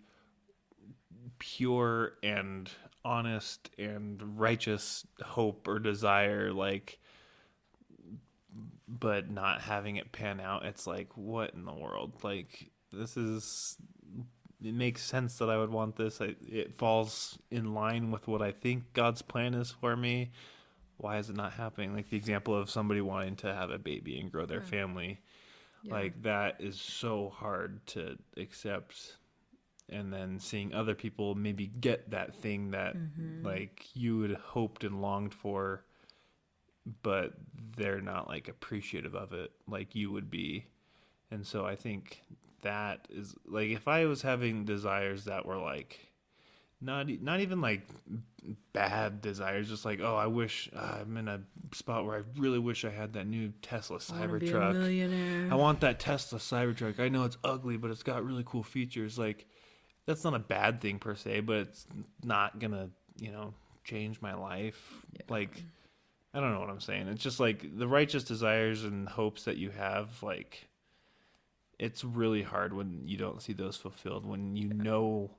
pure 1.39 2.15
and 2.23 2.71
honest 3.05 3.71
and 3.79 4.39
righteous 4.39 5.07
hope 5.23 5.67
or 5.67 5.79
desire, 5.79 6.53
like, 6.53 6.99
but 8.87 9.31
not 9.31 9.63
having 9.63 9.97
it 9.97 10.13
pan 10.13 10.41
out. 10.41 10.65
It's 10.65 10.87
like, 10.87 11.17
what 11.17 11.55
in 11.55 11.65
the 11.65 11.73
world? 11.73 12.13
Like, 12.23 12.71
this 12.93 13.17
is 13.17 13.77
it 14.65 14.75
makes 14.75 15.03
sense 15.03 15.39
that 15.39 15.51
I 15.51 15.57
would 15.59 15.71
want 15.71 15.97
this. 15.97 16.21
I, 16.21 16.37
it 16.47 16.75
falls 16.75 17.37
in 17.51 17.75
line 17.75 18.13
with 18.13 18.29
what 18.29 18.43
I 18.43 18.53
think 18.53 18.93
God's 18.93 19.21
plan 19.23 19.55
is 19.55 19.73
for 19.73 19.97
me. 19.97 20.31
Why 20.99 21.19
is 21.19 21.29
it 21.29 21.35
not 21.37 21.55
happening? 21.55 21.97
Like 21.97 22.11
the 22.11 22.17
example 22.17 22.55
of 22.55 22.71
somebody 22.71 23.01
wanting 23.01 23.35
to 23.37 23.53
have 23.53 23.71
a 23.71 23.79
baby 23.79 24.21
and 24.21 24.31
grow 24.31 24.47
their 24.47 24.61
Yeah. 24.61 24.67
family. 24.67 25.21
Yeah. 25.83 25.95
Like 25.95 26.23
that 26.23 26.61
is 26.61 26.81
so 26.81 27.31
hard 27.35 27.85
to 27.89 28.17
accept. 28.37 29.17
And 29.89 30.13
then 30.13 30.39
seeing 30.39 30.73
other 30.73 30.95
people 30.95 31.35
maybe 31.35 31.67
get 31.67 32.11
that 32.11 32.35
thing 32.35 32.71
that 32.71 32.97
Mm-hmm. 32.97 33.45
like 33.45 33.87
you 33.95 34.23
had 34.23 34.33
hoped 34.33 34.85
and 34.85 35.03
longed 35.03 35.35
for, 35.35 35.85
but 37.03 37.33
they're 37.77 38.01
not 38.01 38.29
like 38.29 38.49
appreciative 38.49 39.15
of 39.15 39.33
it 39.33 39.53
like 39.69 39.95
you 39.95 40.11
would 40.13 40.31
be. 40.31 40.67
And 41.31 41.47
so 41.47 41.65
I 41.67 41.77
think 41.77 42.23
that 42.63 43.07
is 43.11 43.35
like 43.47 43.71
if 43.71 43.89
I 43.89 44.07
was 44.07 44.23
having 44.23 44.65
desires 44.65 45.25
that 45.25 45.45
were 45.47 45.57
like 45.59 46.12
not 46.83 47.09
not 47.23 47.41
even 47.41 47.61
like 47.61 47.83
bad 48.73 49.21
desires, 49.21 49.69
just 49.69 49.85
like 49.85 50.01
oh 50.01 50.17
I 50.17 50.27
wish 50.27 50.69
uh, 50.75 50.99
I'm 51.01 51.17
in 51.17 51.29
a 51.29 51.41
spot 51.73 52.05
where 52.05 52.19
I 52.19 52.23
really 52.41 52.59
wish 52.59 52.85
I 52.85 52.91
had 52.91 53.13
that 53.15 53.27
new 53.27 53.53
Tesla 53.63 53.99
I 54.13 54.21
wanna 54.21 54.39
be 54.39 54.51
a 54.51 54.53
Cybertruck. 54.53 55.53
I 55.53 55.55
want 55.55 55.81
that 55.81 56.01
Tesla 56.01 56.39
Cybertruck. 56.39 56.99
I 56.99 57.09
know 57.09 57.25
it's 57.25 57.39
ugly, 57.45 57.77
but 57.77 57.91
it's 57.91 58.03
got 58.03 58.25
really 58.25 58.45
cool 58.45 58.63
features. 58.63 59.19
Like 59.19 59.47
that's 60.07 60.25
not 60.25 60.35
a 60.35 60.39
bad 60.41 60.81
thing 60.81 60.99
per 60.99 61.15
se, 61.15 61.41
but 61.41 61.57
it's 61.57 61.87
not 62.25 62.59
gonna 62.59 62.91
you 63.19 63.31
know 63.31 63.55
change 63.85 64.21
my 64.21 64.35
life. 64.35 65.05
Yeah. 65.13 65.23
Like 65.29 65.63
I 66.35 66.41
don't 66.41 66.53
know 66.53 66.61
what 66.61 66.71
I'm 66.71 66.81
saying. 66.81 67.09
It's 67.09 67.23
just 67.23 67.41
like 67.41 67.79
the 67.79 67.87
righteous 67.87 68.25
desires 68.25 68.85
and 68.85 69.09
hopes 69.09 69.45
that 69.45 69.57
you 69.57 69.71
have. 69.71 70.23
Like 70.23 70.69
it's 71.79 72.05
really 72.05 72.43
hard 72.43 72.73
when 72.73 73.03
you 73.07 73.17
don't 73.17 73.43
see 73.43 73.53
those 73.53 73.77
fulfilled. 73.77 74.27
When 74.27 74.57
you 74.57 74.73
know 74.73 75.31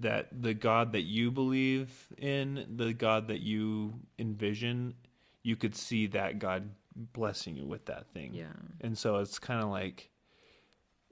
that 0.00 0.28
the 0.32 0.54
God 0.54 0.92
that 0.92 1.02
you 1.02 1.30
believe 1.30 2.08
in, 2.18 2.66
the 2.76 2.92
God 2.92 3.28
that 3.28 3.40
you 3.40 3.94
envision, 4.18 4.94
you 5.42 5.56
could 5.56 5.74
see 5.74 6.06
that 6.08 6.38
God 6.38 6.70
blessing 6.94 7.56
you 7.56 7.66
with 7.66 7.86
that 7.86 8.06
thing. 8.12 8.32
yeah 8.34 8.46
And 8.80 8.96
so 8.96 9.16
it's 9.16 9.38
kind 9.38 9.62
of 9.62 9.68
like, 9.68 10.10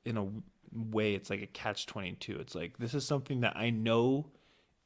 in 0.04 0.16
a 0.16 0.26
way, 0.72 1.14
it's 1.14 1.30
like 1.30 1.42
a 1.42 1.46
catch 1.46 1.86
22. 1.86 2.38
It's 2.40 2.54
like, 2.54 2.78
this 2.78 2.94
is 2.94 3.06
something 3.06 3.40
that 3.40 3.56
I 3.56 3.70
know 3.70 4.26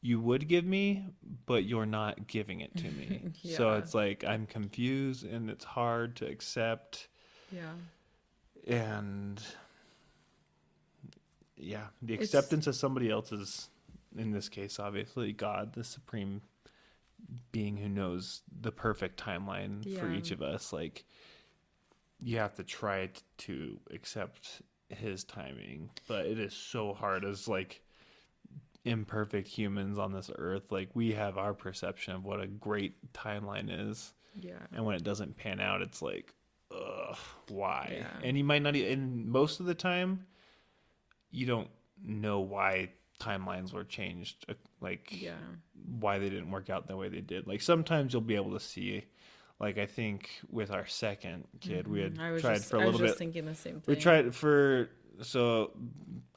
you 0.00 0.20
would 0.20 0.46
give 0.48 0.64
me, 0.64 1.06
but 1.46 1.64
you're 1.64 1.86
not 1.86 2.26
giving 2.28 2.60
it 2.60 2.76
to 2.76 2.90
me. 2.90 3.32
So 3.56 3.72
it's 3.74 3.94
like, 3.94 4.24
I'm 4.24 4.46
confused 4.46 5.24
and 5.24 5.50
it's 5.50 5.64
hard 5.64 6.16
to 6.16 6.26
accept. 6.26 7.08
yeah 7.50 7.72
And 8.66 9.42
yeah, 11.58 11.88
the 12.02 12.14
It's- 12.14 12.28
acceptance 12.28 12.66
of 12.66 12.74
somebody 12.76 13.10
else's, 13.10 13.68
in 14.16 14.30
this 14.32 14.48
case, 14.48 14.78
obviously, 14.78 15.32
God, 15.32 15.72
the 15.74 15.84
supreme 15.84 16.42
being 17.52 17.76
who 17.78 17.88
knows 17.88 18.42
the 18.60 18.70
perfect 18.72 19.18
timeline 19.20 19.82
for 19.98 20.10
each 20.12 20.30
of 20.30 20.40
us. 20.40 20.72
Like, 20.72 21.04
you 22.20 22.38
have 22.38 22.54
to 22.56 22.64
try 22.64 23.10
to 23.38 23.80
accept 23.90 24.62
his 24.88 25.24
timing, 25.24 25.90
but 26.06 26.26
it 26.26 26.38
is 26.38 26.54
so 26.54 26.94
hard 26.94 27.24
as 27.24 27.46
like 27.48 27.82
imperfect 28.84 29.48
humans 29.48 29.98
on 29.98 30.12
this 30.12 30.30
earth. 30.38 30.70
Like, 30.72 30.90
we 30.94 31.12
have 31.12 31.36
our 31.36 31.52
perception 31.54 32.14
of 32.14 32.24
what 32.24 32.40
a 32.40 32.46
great 32.46 33.12
timeline 33.12 33.68
is 33.90 34.12
yeah 34.40 34.52
and 34.72 34.84
when 34.84 34.94
it 34.94 35.02
doesn't 35.02 35.36
pan 35.36 35.58
out 35.58 35.82
it's 35.82 36.00
like 36.00 36.32
ugh 36.70 37.16
why 37.48 37.96
Yeah. 37.98 38.06
and 38.22 38.36
you 38.38 38.44
might 38.44 38.62
not 38.62 38.76
and 38.76 39.26
most 39.26 39.58
of 39.58 39.66
the 39.66 39.74
time 39.74 40.26
you 41.30 41.46
don't 41.46 41.68
know 42.04 42.40
why 42.40 42.90
timelines 43.20 43.72
were 43.72 43.84
changed, 43.84 44.44
uh, 44.48 44.54
like 44.80 45.08
Yeah. 45.22 45.32
why 45.98 46.18
they 46.18 46.28
didn't 46.30 46.50
work 46.50 46.70
out 46.70 46.86
the 46.86 46.96
way 46.96 47.08
they 47.08 47.20
did. 47.20 47.46
Like 47.46 47.60
sometimes 47.62 48.12
you'll 48.12 48.22
be 48.22 48.36
able 48.36 48.52
to 48.52 48.60
see. 48.60 49.04
Like 49.60 49.76
I 49.76 49.86
think 49.86 50.30
with 50.50 50.70
our 50.70 50.86
second 50.86 51.44
kid, 51.60 51.88
we 51.88 52.00
had 52.00 52.14
Mm-hmm. 52.14 52.38
Tried 52.38 52.54
just, 52.58 52.70
for 52.70 52.76
a 52.76 52.82
I 52.82 52.84
was 52.86 52.92
little 52.94 53.06
just 53.08 53.14
bit. 53.14 53.18
thinking 53.18 53.44
the 53.46 53.54
same 53.56 53.80
thing. 53.80 53.94
We 53.94 54.00
tried 54.00 54.34
for 54.34 54.88
so 55.22 55.72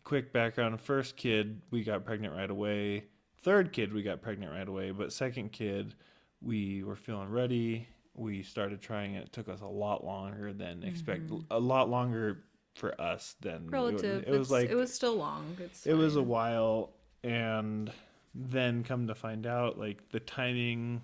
quick 0.03 0.33
background. 0.33 0.81
First 0.81 1.17
kid, 1.17 1.61
we 1.69 1.83
got 1.83 2.03
pregnant 2.03 2.33
right 2.35 2.49
away. 2.49 3.05
Third 3.43 3.71
kid, 3.73 3.93
we 3.93 4.01
got 4.01 4.21
pregnant 4.23 4.51
right 4.51 4.67
away. 4.67 4.89
But 4.91 5.13
second 5.13 5.51
kid, 5.51 5.93
we 6.41 6.83
were 6.83 6.95
feeling 6.95 7.29
ready. 7.29 7.87
We 8.15 8.41
started 8.41 8.81
trying 8.81 9.13
it. 9.13 9.25
It 9.25 9.33
took 9.33 9.47
us 9.49 9.61
a 9.61 9.67
lot 9.67 10.03
longer 10.03 10.51
than 10.51 10.81
expect. 10.83 11.29
A 11.51 11.59
lot 11.59 11.89
longer 11.91 12.43
for 12.75 12.99
us 12.99 13.35
Mm-hmm. 13.43 13.69
relative. 13.69 14.23
It, 14.23 14.33
it 14.33 14.37
was 14.37 14.51
like 14.51 14.69
it 14.69 14.75
was 14.75 14.93
still 14.93 15.15
long. 15.15 15.57
It's 15.59 15.85
it 15.85 15.93
was 15.93 16.15
a 16.15 16.23
while, 16.23 16.91
and 17.23 17.91
then 18.33 18.83
come 18.83 19.07
to 19.07 19.15
find 19.15 19.45
out, 19.45 19.77
like 19.77 20.09
the 20.09 20.19
timing 20.19 21.01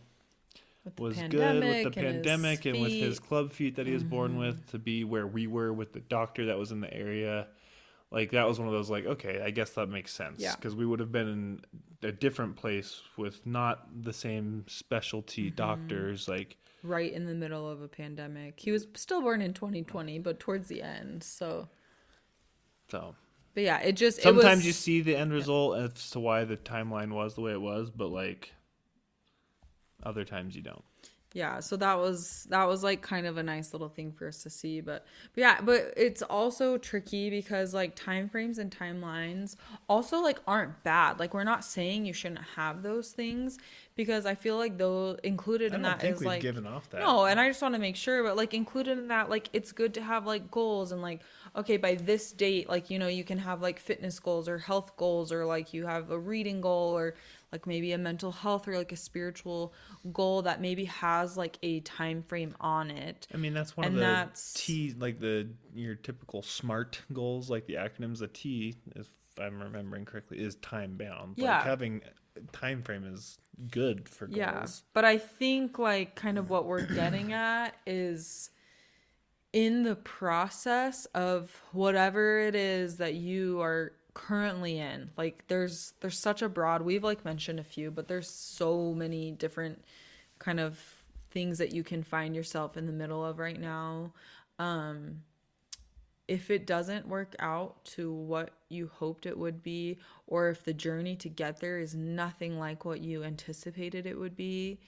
the 0.86 1.02
was 1.02 1.18
good 1.18 1.64
with 1.64 1.94
the 1.94 2.00
and 2.00 2.24
pandemic 2.24 2.66
and, 2.66 2.82
with 2.82 2.92
his. 2.92 3.18
Mm-hmm. 3.18 3.28
club 3.28 3.52
feet 3.52 3.76
that 3.76 3.88
he 3.88 3.94
was 3.94 4.04
born 4.04 4.38
with 4.38 4.70
to 4.72 4.80
be 4.80 5.04
where 5.04 5.28
we 5.28 5.48
were 5.48 5.74
with 5.74 5.94
the 5.94 6.00
doctor 6.00 6.46
that 6.46 6.58
was 6.58 6.72
in 6.72 6.80
the 6.82 6.94
area. 6.94 7.48
Like 8.12 8.32
that 8.32 8.48
was 8.48 8.58
one 8.60 8.68
of 8.68 8.74
those 8.74 8.90
like 8.90 9.06
okay, 9.06 9.42
I 9.44 9.52
guess 9.52 9.72
that 9.72 9.88
makes 9.90 10.14
sense 10.14 10.40
Yeah. 10.40 10.56
because 10.56 10.76
we 10.76 10.86
would 10.86 11.00
have 11.00 11.12
been 11.12 11.28
in 11.28 11.62
a 12.08 12.12
different 12.12 12.56
place 12.56 13.02
with 13.18 13.46
not 13.46 13.88
the 14.04 14.14
same 14.14 14.64
specialty 14.68 15.48
Mm-hmm. 15.48 15.56
doctors. 15.56 16.28
Like 16.28 16.58
right 16.84 17.12
in 17.12 17.26
the 17.26 17.34
middle 17.34 17.70
of 17.70 17.82
a 17.82 17.88
pandemic. 17.88 18.60
He 18.60 18.72
was 18.72 18.88
still 18.96 19.22
born 19.22 19.42
in 19.42 19.54
2020, 19.54 20.20
but 20.20 20.40
towards 20.40 20.70
the 20.70 20.82
end. 20.84 21.22
So, 21.24 21.68
so, 22.90 23.16
but 23.54 23.64
yeah, 23.64 23.80
it 23.80 23.94
just 23.94 24.22
sometimes 24.22 24.46
it 24.46 24.56
was, 24.60 24.66
you 24.68 24.72
see 24.74 25.02
the 25.02 25.16
end 25.18 25.34
result 25.34 25.78
as 25.78 26.10
to 26.12 26.20
why 26.20 26.46
the 26.46 26.56
timeline 26.56 27.12
was 27.12 27.36
the 27.36 27.42
way 27.42 27.52
it 27.52 27.62
was, 27.62 27.90
but 27.90 28.08
like 28.10 28.54
other 30.04 30.24
times 30.24 30.56
you 30.56 30.62
don't. 30.62 30.84
Yeah 31.34 31.60
so 31.60 31.76
that 31.76 31.98
was 31.98 32.48
that 32.50 32.66
was 32.66 32.84
like 32.84 33.02
kind 33.02 33.28
of 33.28 33.38
a 33.38 33.44
nice 33.44 33.74
little 33.74 33.90
thing 33.90 34.12
for 34.12 34.28
us 34.28 34.44
to 34.44 34.50
see 34.50 34.80
but 34.82 35.06
but 35.34 35.42
yeah 35.42 35.60
but 35.62 35.94
it's 35.98 36.22
also 36.22 36.78
tricky 36.78 37.30
because 37.30 37.74
like 37.74 37.96
time 37.96 38.30
frames 38.30 38.58
and 38.58 38.72
timelines 38.72 39.56
also 39.90 40.20
like 40.22 40.40
aren't 40.48 40.84
bad. 40.84 41.20
Like 41.20 41.34
we're 41.34 41.44
not 41.44 41.64
saying 41.64 42.06
you 42.06 42.14
shouldn't 42.14 42.42
have 42.56 42.84
those 42.84 43.12
things 43.12 43.58
because 43.98 44.26
i 44.26 44.34
feel 44.36 44.56
like 44.56 44.78
though 44.78 45.18
included 45.24 45.74
in 45.74 45.82
that 45.82 46.02
is 46.04 46.24
like 46.24 46.42
given 46.42 46.66
off 46.66 46.90
that. 46.92 47.02
no, 47.02 47.26
and 47.26 47.40
I 47.40 47.50
just 47.50 47.62
want 47.62 47.74
to 47.76 47.80
make 47.82 47.96
sure, 47.98 48.24
but 48.24 48.38
like 48.38 48.54
included 48.54 48.98
in 48.98 49.08
that, 49.10 49.30
like 49.30 49.50
it's 49.52 49.72
good 49.74 49.94
to 49.96 50.02
have 50.02 50.26
like 50.26 50.50
goals 50.52 50.92
and 50.94 51.02
like, 51.02 51.22
okay, 51.56 51.78
by 51.78 51.96
this 51.96 52.32
date, 52.32 52.70
like, 52.70 52.90
you 52.90 53.00
know, 53.00 53.08
you 53.08 53.24
can 53.24 53.40
have 53.40 53.62
like 53.62 53.80
fitness 53.80 54.20
goals 54.20 54.48
or 54.48 54.58
health 54.60 54.96
goals 54.96 55.32
or 55.32 55.46
like 55.46 55.74
you 55.74 55.86
have 55.86 56.12
a 56.12 56.20
reading 56.20 56.62
goal 56.62 56.98
or 56.98 57.16
like 57.52 57.66
maybe 57.66 57.92
a 57.94 57.98
mental 57.98 58.32
health 58.32 58.68
or 58.68 58.78
like 58.78 58.92
a 58.92 58.96
spiritual 58.98 59.74
goal 60.14 60.44
that 60.44 60.62
maybe 60.62 60.86
has 60.86 61.36
like 61.38 61.58
a 61.64 61.80
time 61.82 62.22
frame 62.22 62.56
on 62.62 62.92
it. 62.92 63.28
I 63.34 63.38
mean, 63.38 63.54
that's 63.54 63.76
one 63.76 63.88
And 63.88 63.96
of 63.96 64.00
the 64.00 64.06
that's- 64.06 64.54
T, 64.54 64.94
like 64.98 65.20
the 65.20 65.48
your 65.74 65.96
typical 65.96 66.42
SMART 66.44 67.02
goals, 67.12 67.50
like 67.50 67.66
the 67.66 67.76
acronyms. 67.76 68.20
The 68.20 68.28
T, 68.28 68.76
if 68.96 69.08
I'm 69.40 69.62
remembering 69.62 70.06
correctly, 70.06 70.38
is 70.40 70.56
time 70.58 70.98
bound. 70.98 71.34
Yeah. 71.38 71.58
Like 71.58 71.66
having 71.66 72.02
time 72.52 72.84
frame 72.84 73.04
is 73.04 73.40
good 73.70 74.08
for 74.08 74.28
goals. 74.28 74.38
Yeah. 74.38 74.66
But 74.94 75.06
I 75.06 75.18
think 75.18 75.80
like 75.80 76.16
kind 76.16 76.38
of 76.38 76.50
what 76.50 76.66
we're 76.66 76.86
getting 76.96 77.34
at 77.34 77.76
is 77.86 78.50
in 79.54 79.84
the 79.84 79.96
process 79.96 81.06
of 81.08 81.62
whatever 81.72 82.40
it 82.40 82.56
is 82.56 82.98
that 82.98 83.16
you 83.16 83.62
are 83.62 83.94
currently 84.14 84.80
in. 84.80 85.12
Like 85.18 85.48
there's 85.48 85.94
there's 86.02 86.20
such 86.20 86.42
a 86.42 86.50
broad 86.50 86.82
we've 86.82 87.04
like 87.04 87.24
mentioned 87.24 87.60
a 87.60 87.64
few, 87.64 87.92
but 87.92 88.08
there's 88.08 88.30
so 88.30 88.94
many 88.94 89.32
different 89.32 89.84
kind 90.40 90.60
of 90.60 90.80
things 91.32 91.58
that 91.60 91.74
you 91.74 91.84
can 91.84 92.04
find 92.04 92.36
yourself 92.36 92.78
in 92.78 92.86
the 92.86 92.92
middle 92.92 93.24
of 93.24 93.40
right 93.40 93.60
now. 93.60 94.14
Um 94.60 95.22
if 96.28 96.50
it 96.52 96.66
doesn't 96.68 97.08
work 97.08 97.36
out 97.40 97.84
to 97.86 98.12
what 98.12 98.52
you 98.70 98.90
hoped 98.94 99.26
it 99.26 99.38
would 99.38 99.64
be, 99.64 99.98
or 100.28 100.50
if 100.50 100.64
the 100.64 100.74
journey 100.74 101.16
to 101.18 101.30
get 101.30 101.60
there 101.60 101.80
is 101.80 101.96
nothing 101.96 102.60
like 102.60 102.84
what 102.86 103.00
you 103.02 103.24
anticipated 103.24 104.06
it 104.06 104.18
would 104.20 104.36
be, 104.36 104.80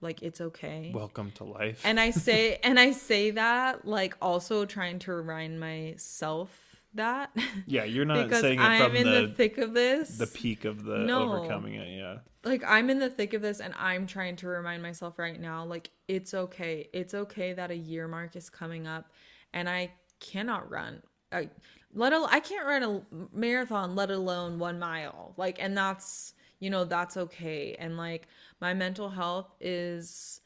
like 0.00 0.22
it's 0.22 0.40
okay. 0.40 0.90
Welcome 0.94 1.30
to 1.32 1.44
life. 1.44 1.80
and 1.84 1.98
I 2.00 2.10
say 2.10 2.56
and 2.64 2.78
I 2.80 2.92
say 2.92 3.30
that 3.32 3.86
like 3.86 4.16
also 4.22 4.64
trying 4.64 4.98
to 5.00 5.12
remind 5.12 5.58
myself 5.60 6.50
that 6.94 7.34
yeah, 7.66 7.84
you're 7.84 8.04
not 8.04 8.24
because 8.24 8.40
saying 8.42 8.58
it 8.60 8.62
I'm 8.62 8.94
in 8.94 9.04
the, 9.10 9.26
the 9.26 9.34
thick 9.34 9.58
of 9.58 9.74
this. 9.74 10.16
the 10.16 10.26
peak 10.28 10.64
of 10.64 10.84
the 10.84 10.98
No. 10.98 11.32
overcoming 11.32 11.74
it. 11.74 11.88
Yeah. 11.98 12.18
like 12.44 12.62
I'm 12.66 12.88
in 12.88 12.98
the 13.00 13.10
thick 13.10 13.34
of 13.34 13.42
this 13.42 13.60
and 13.60 13.74
I'm 13.78 14.06
trying 14.06 14.36
to 14.36 14.46
remind 14.48 14.82
myself 14.82 15.18
right 15.18 15.40
now 15.40 15.64
like 15.64 15.90
it's 16.08 16.34
okay. 16.34 16.88
It's 16.92 17.12
okay 17.14 17.52
that 17.54 17.70
a 17.70 17.76
year 17.76 18.06
mark 18.08 18.36
is 18.36 18.48
coming 18.48 18.86
up 18.86 19.10
and 19.52 19.68
I 19.68 19.90
cannot 20.20 20.70
run. 20.70 21.02
I 21.32 21.50
let 21.92 22.12
al- 22.12 22.26
I 22.30 22.40
can't 22.40 22.66
run 22.66 22.82
a 22.82 23.02
marathon 23.36 23.94
let 23.94 24.10
alone 24.10 24.58
1 24.58 24.78
mile. 24.78 25.34
Like 25.36 25.58
and 25.60 25.76
that's 25.76 26.34
you 26.60 26.70
know 26.70 26.84
that's 26.84 27.16
okay 27.16 27.76
and 27.78 27.96
like 27.96 28.26
my 28.60 28.72
mental 28.74 29.10
health 29.10 29.54
is 29.60 30.40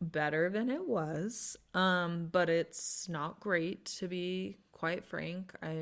better 0.00 0.48
than 0.48 0.70
it 0.70 0.86
was 0.86 1.56
um 1.74 2.28
but 2.30 2.48
it's 2.48 3.08
not 3.08 3.40
great 3.40 3.84
to 3.84 4.06
be 4.06 4.56
quite 4.70 5.04
frank 5.04 5.52
i 5.60 5.76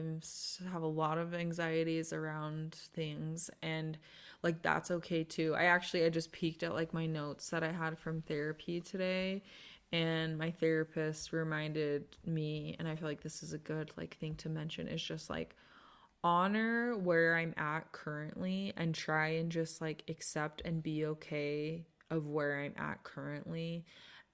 have 0.72 0.80
a 0.82 0.86
lot 0.86 1.18
of 1.18 1.34
anxieties 1.34 2.14
around 2.14 2.74
things 2.94 3.50
and 3.62 3.98
like 4.42 4.62
that's 4.62 4.90
okay 4.90 5.22
too 5.22 5.54
i 5.54 5.64
actually 5.64 6.02
i 6.02 6.08
just 6.08 6.32
peeked 6.32 6.62
at 6.62 6.72
like 6.72 6.94
my 6.94 7.04
notes 7.04 7.50
that 7.50 7.62
i 7.62 7.70
had 7.70 7.98
from 7.98 8.22
therapy 8.22 8.80
today 8.80 9.42
and 9.92 10.37
my 10.37 10.51
therapist 10.51 11.33
reminded 11.33 12.05
me 12.25 12.77
and 12.79 12.88
i 12.88 12.94
feel 12.96 13.09
like 13.09 13.22
this 13.22 13.42
is 13.42 13.53
a 13.53 13.59
good 13.59 13.90
like 13.96 14.16
thing 14.16 14.35
to 14.35 14.49
mention 14.49 14.88
is 14.88 15.03
just 15.03 15.31
like 15.31 15.55
honor 16.25 16.96
where 16.96 17.37
i'm 17.37 17.55
at 17.57 17.90
currently 17.92 18.72
and 18.77 18.94
try 18.94 19.29
and 19.29 19.51
just 19.51 19.81
like 19.81 20.03
accept 20.09 20.61
and 20.64 20.83
be 20.83 21.07
okay 21.07 21.87
of 22.11 22.27
where 22.27 22.61
i'm 22.61 22.75
at 22.77 23.03
currently 23.05 23.85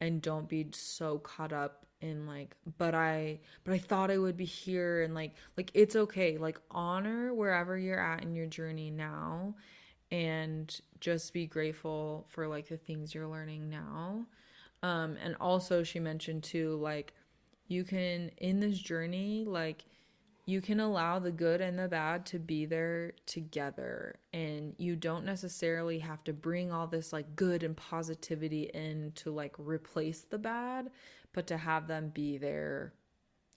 and 0.01 0.23
don't 0.23 0.49
be 0.49 0.67
so 0.73 1.19
caught 1.19 1.53
up 1.53 1.87
in 2.01 2.27
like 2.27 2.57
but 2.77 2.95
i 2.95 3.39
but 3.65 3.73
i 3.73 3.79
thought 3.79 4.11
i 4.11 4.19
would 4.19 4.37
be 4.37 4.45
here 4.45 5.03
and 5.03 5.15
like 5.15 5.35
like 5.57 5.71
it's 5.73 5.97
okay. 5.97 6.37
Like 6.37 6.61
honor 6.71 7.33
wherever 7.33 7.79
you're 7.79 8.01
at 8.01 8.23
in 8.23 8.35
your 8.35 8.47
journey 8.47 8.91
now 8.91 9.55
and 10.11 10.81
just 11.01 11.33
be 11.33 11.47
grateful 11.47 12.27
for 12.29 12.49
like 12.49 12.69
the 12.69 12.77
things 12.77 13.15
you're 13.15 13.29
learning 13.29 13.71
now 13.71 14.27
um 14.83 15.17
and 15.23 15.37
also 15.41 15.83
she 15.83 16.01
mentioned 16.01 16.43
too 16.43 16.77
like 16.77 17.13
you 17.69 17.85
can 17.85 18.31
in 18.39 18.61
this 18.61 18.79
journey 18.79 19.45
like 19.47 19.85
you 20.45 20.61
can 20.61 20.81
allow 20.81 21.19
the 21.19 21.31
good 21.31 21.61
and 21.61 21.79
the 21.79 21.89
bad 21.89 22.27
to 22.27 22.39
be 22.39 22.67
there 22.67 23.13
together. 23.27 24.17
And 24.33 24.75
you 24.77 24.97
don't 24.97 25.25
necessarily 25.25 26.01
have 26.01 26.25
to 26.25 26.33
bring 26.33 26.73
all 26.73 26.89
this 26.89 27.13
like 27.13 27.37
good 27.37 27.63
and 27.63 27.77
positivity 27.77 28.65
in 28.75 29.13
to 29.17 29.31
like 29.31 29.55
replace 29.59 30.23
the 30.23 30.39
bad 30.39 30.91
but 31.35 31.47
to 31.47 31.57
have 31.57 31.87
them 31.87 32.11
be 32.13 32.37
there 32.37 32.93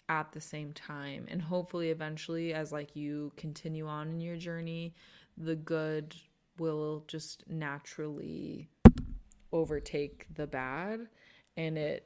at 0.08 0.32
the 0.32 0.40
same 0.40 0.72
time. 0.74 1.26
And 1.28 1.42
hopefully 1.42 1.90
eventually 1.90 2.54
as 2.54 2.72
like 2.72 2.96
you 2.96 3.32
continue 3.36 3.88
on 3.88 4.10
in 4.10 4.22
your 4.22 4.38
journey 4.38 4.94
the 5.38 5.56
good 5.56 6.16
will 6.58 7.04
just 7.08 7.44
naturally 7.50 8.70
overtake 9.56 10.28
the 10.36 10.46
bad 10.46 11.08
and 11.56 11.78
it 11.78 12.06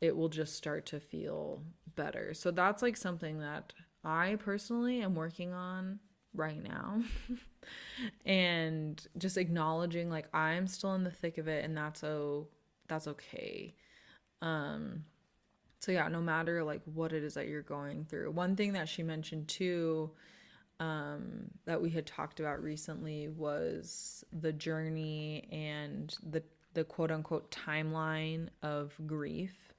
it 0.00 0.16
will 0.16 0.28
just 0.28 0.54
start 0.54 0.86
to 0.86 1.00
feel 1.00 1.60
better. 1.96 2.32
So 2.32 2.52
that's 2.52 2.82
like 2.82 2.96
something 2.96 3.40
that 3.40 3.72
I 4.04 4.36
personally 4.36 5.00
am 5.00 5.16
working 5.16 5.52
on 5.52 5.98
right 6.34 6.62
now. 6.62 7.02
and 8.24 9.04
just 9.16 9.36
acknowledging 9.38 10.08
like 10.08 10.32
I'm 10.32 10.68
still 10.68 10.94
in 10.94 11.02
the 11.02 11.10
thick 11.10 11.38
of 11.38 11.48
it 11.48 11.64
and 11.64 11.76
that's 11.76 12.04
oh 12.04 12.48
that's 12.86 13.08
okay. 13.08 13.74
Um 14.42 15.04
so 15.80 15.92
yeah, 15.92 16.08
no 16.08 16.20
matter 16.20 16.62
like 16.62 16.82
what 16.84 17.12
it 17.12 17.24
is 17.24 17.34
that 17.34 17.48
you're 17.48 17.62
going 17.62 18.04
through. 18.04 18.30
One 18.30 18.54
thing 18.54 18.74
that 18.74 18.88
she 18.88 19.02
mentioned 19.02 19.48
too 19.48 20.10
um 20.80 21.44
that 21.64 21.80
we 21.80 21.90
had 21.90 22.06
talked 22.06 22.40
about 22.40 22.62
recently 22.62 23.28
was 23.28 24.24
the 24.32 24.52
journey 24.52 25.48
and 25.50 26.16
the 26.30 26.42
the 26.74 26.84
quote 26.84 27.10
unquote 27.10 27.50
timeline 27.50 28.48
of 28.62 28.94
grief. 29.06 29.72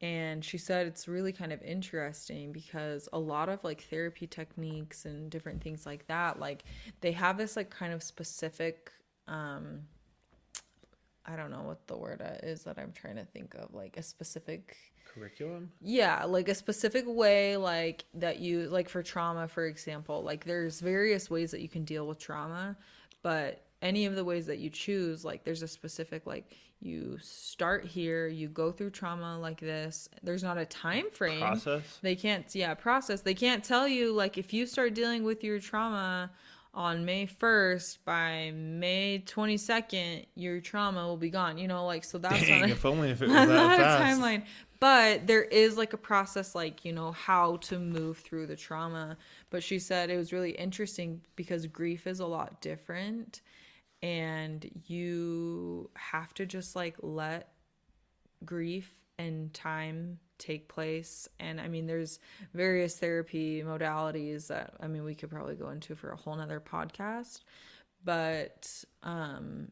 And 0.00 0.44
she 0.44 0.58
said 0.58 0.86
it's 0.86 1.08
really 1.08 1.32
kind 1.32 1.52
of 1.52 1.62
interesting 1.62 2.52
because 2.52 3.08
a 3.12 3.18
lot 3.18 3.48
of 3.48 3.62
like 3.64 3.82
therapy 3.82 4.26
techniques 4.26 5.04
and 5.04 5.30
different 5.30 5.62
things 5.62 5.86
like 5.86 6.06
that 6.08 6.38
like 6.38 6.64
they 7.00 7.12
have 7.12 7.38
this 7.38 7.56
like 7.56 7.70
kind 7.70 7.92
of 7.92 8.02
specific 8.02 8.92
um 9.28 9.80
I 11.26 11.36
don't 11.36 11.50
know 11.50 11.62
what 11.62 11.86
the 11.86 11.96
word 11.96 12.20
uh, 12.20 12.46
is 12.46 12.64
that 12.64 12.78
I'm 12.78 12.92
trying 12.92 13.16
to 13.16 13.24
think 13.24 13.54
of, 13.54 13.72
like 13.72 13.96
a 13.96 14.02
specific 14.02 14.76
Curriculum? 15.06 15.70
yeah, 15.80 16.24
like 16.24 16.48
a 16.48 16.54
specific 16.54 17.04
way 17.06 17.56
like 17.56 18.04
that 18.14 18.40
you 18.40 18.68
like 18.68 18.88
for 18.88 19.02
trauma 19.02 19.48
for 19.48 19.66
example, 19.66 20.22
like 20.22 20.44
there's 20.44 20.80
various 20.80 21.30
ways 21.30 21.50
that 21.52 21.60
you 21.60 21.68
can 21.68 21.84
deal 21.84 22.06
with 22.06 22.18
trauma, 22.18 22.76
but 23.22 23.64
any 23.80 24.06
of 24.06 24.16
the 24.16 24.24
ways 24.24 24.46
that 24.46 24.58
you 24.58 24.70
choose, 24.70 25.24
like 25.24 25.44
there's 25.44 25.62
a 25.62 25.68
specific 25.68 26.26
like 26.26 26.52
you 26.80 27.16
start 27.20 27.84
here, 27.86 28.28
you 28.28 28.48
go 28.48 28.70
through 28.70 28.90
trauma 28.90 29.38
like 29.38 29.60
this. 29.60 30.08
There's 30.22 30.42
not 30.42 30.58
a 30.58 30.66
time 30.66 31.10
frame. 31.10 31.40
Process? 31.40 31.98
They 32.02 32.16
can't 32.16 32.52
yeah, 32.54 32.74
process. 32.74 33.20
They 33.22 33.34
can't 33.34 33.64
tell 33.64 33.88
you 33.88 34.12
like 34.12 34.36
if 34.36 34.52
you 34.52 34.66
start 34.66 34.94
dealing 34.94 35.22
with 35.24 35.42
your 35.42 35.60
trauma 35.60 36.30
on 36.74 37.04
May 37.04 37.26
1st, 37.26 37.98
by 38.04 38.52
May 38.54 39.22
22nd, 39.24 40.26
your 40.34 40.60
trauma 40.60 41.06
will 41.06 41.16
be 41.16 41.30
gone. 41.30 41.56
You 41.58 41.68
know, 41.68 41.86
like, 41.86 42.04
so 42.04 42.18
that's 42.18 42.40
Dang, 42.40 42.60
not 42.60 42.70
a, 42.70 42.72
if 42.72 42.84
only 42.84 43.10
if 43.10 43.22
it 43.22 43.28
was 43.28 43.34
that 43.34 43.48
not 43.48 43.80
a 43.80 43.82
timeline. 43.82 44.44
But 44.80 45.26
there 45.26 45.42
is 45.42 45.76
like 45.78 45.92
a 45.92 45.98
process, 45.98 46.54
like, 46.54 46.84
you 46.84 46.92
know, 46.92 47.12
how 47.12 47.56
to 47.56 47.78
move 47.78 48.18
through 48.18 48.46
the 48.46 48.56
trauma. 48.56 49.16
But 49.50 49.62
she 49.62 49.78
said 49.78 50.10
it 50.10 50.16
was 50.16 50.32
really 50.32 50.50
interesting 50.50 51.22
because 51.36 51.66
grief 51.66 52.06
is 52.06 52.20
a 52.20 52.26
lot 52.26 52.60
different. 52.60 53.40
And 54.02 54.68
you 54.86 55.90
have 55.94 56.34
to 56.34 56.44
just 56.44 56.76
like 56.76 56.96
let 57.00 57.52
grief 58.44 58.90
and 59.18 59.52
time 59.54 60.18
take 60.38 60.68
place. 60.68 61.28
And 61.38 61.60
i 61.60 61.68
mean 61.68 61.86
there's 61.86 62.18
various 62.52 62.98
therapy 62.98 63.62
modalities 63.62 64.48
that 64.48 64.74
i 64.80 64.86
mean 64.86 65.04
we 65.04 65.14
could 65.14 65.30
probably 65.30 65.54
go 65.54 65.70
into 65.70 65.94
for 65.94 66.10
a 66.10 66.16
whole 66.16 66.36
nother 66.36 66.60
podcast. 66.60 67.40
But 68.04 68.84
um 69.02 69.68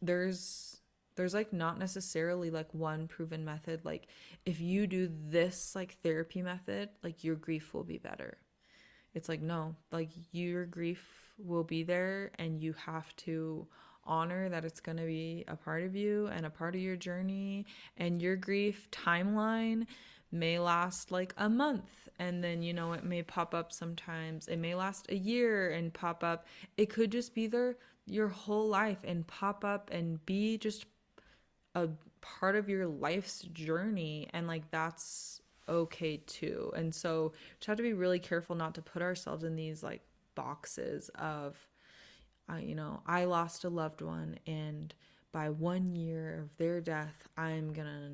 there's 0.00 0.80
there's 1.16 1.34
like 1.34 1.52
not 1.52 1.78
necessarily 1.78 2.50
like 2.50 2.72
one 2.74 3.06
proven 3.06 3.44
method. 3.44 3.84
Like 3.84 4.08
if 4.44 4.60
you 4.60 4.86
do 4.86 5.08
this 5.28 5.74
like 5.74 5.96
therapy 6.02 6.42
method 6.42 6.88
like 7.02 7.24
your 7.24 7.36
grief 7.36 7.72
will 7.72 7.84
be 7.84 7.98
better. 7.98 8.38
It's 9.14 9.28
like 9.28 9.40
no 9.40 9.74
like 9.92 10.10
your 10.32 10.66
grief 10.66 11.32
will 11.38 11.64
be 11.64 11.82
there 11.82 12.32
and 12.38 12.60
you 12.60 12.74
have 12.74 13.14
to 13.16 13.66
honor 14.06 14.48
that 14.48 14.64
it's 14.64 14.80
going 14.80 14.98
to 14.98 15.06
be 15.06 15.44
a 15.48 15.56
part 15.56 15.82
of 15.82 15.94
you 15.94 16.28
and 16.28 16.46
a 16.46 16.50
part 16.50 16.74
of 16.74 16.80
your 16.80 16.96
journey. 16.96 17.66
And 17.96 18.20
your 18.20 18.36
grief 18.36 18.88
timeline 18.90 19.86
may 20.30 20.58
last 20.58 21.10
like 21.10 21.34
a 21.36 21.48
month. 21.48 22.08
And 22.18 22.42
then 22.42 22.62
you 22.62 22.72
know 22.72 22.92
it 22.92 23.04
may 23.04 23.22
pop 23.22 23.54
up 23.54 23.72
sometimes. 23.72 24.48
It 24.48 24.58
may 24.58 24.74
last 24.74 25.06
a 25.10 25.16
year 25.16 25.70
and 25.70 25.92
pop 25.92 26.22
up. 26.22 26.46
It 26.76 26.90
could 26.90 27.10
just 27.10 27.34
be 27.34 27.46
there 27.46 27.76
your 28.06 28.28
whole 28.28 28.68
life 28.68 28.98
and 29.04 29.26
pop 29.26 29.64
up 29.64 29.90
and 29.90 30.24
be 30.26 30.58
just 30.58 30.86
a 31.74 31.88
part 32.20 32.56
of 32.56 32.68
your 32.68 32.86
life's 32.86 33.42
journey. 33.42 34.28
And 34.32 34.46
like 34.46 34.70
that's 34.70 35.40
okay 35.68 36.18
too. 36.18 36.72
And 36.76 36.94
so 36.94 37.32
just 37.58 37.66
have 37.66 37.76
to 37.78 37.82
be 37.82 37.94
really 37.94 38.18
careful 38.18 38.56
not 38.56 38.74
to 38.74 38.82
put 38.82 39.02
ourselves 39.02 39.44
in 39.44 39.56
these 39.56 39.82
like 39.82 40.02
boxes 40.34 41.10
of 41.14 41.56
uh, 42.52 42.56
you 42.56 42.74
know 42.74 43.00
i 43.06 43.24
lost 43.24 43.64
a 43.64 43.68
loved 43.68 44.00
one 44.02 44.38
and 44.46 44.94
by 45.32 45.48
one 45.50 45.94
year 45.94 46.40
of 46.42 46.56
their 46.58 46.80
death 46.80 47.28
i'm 47.36 47.72
gonna 47.72 48.10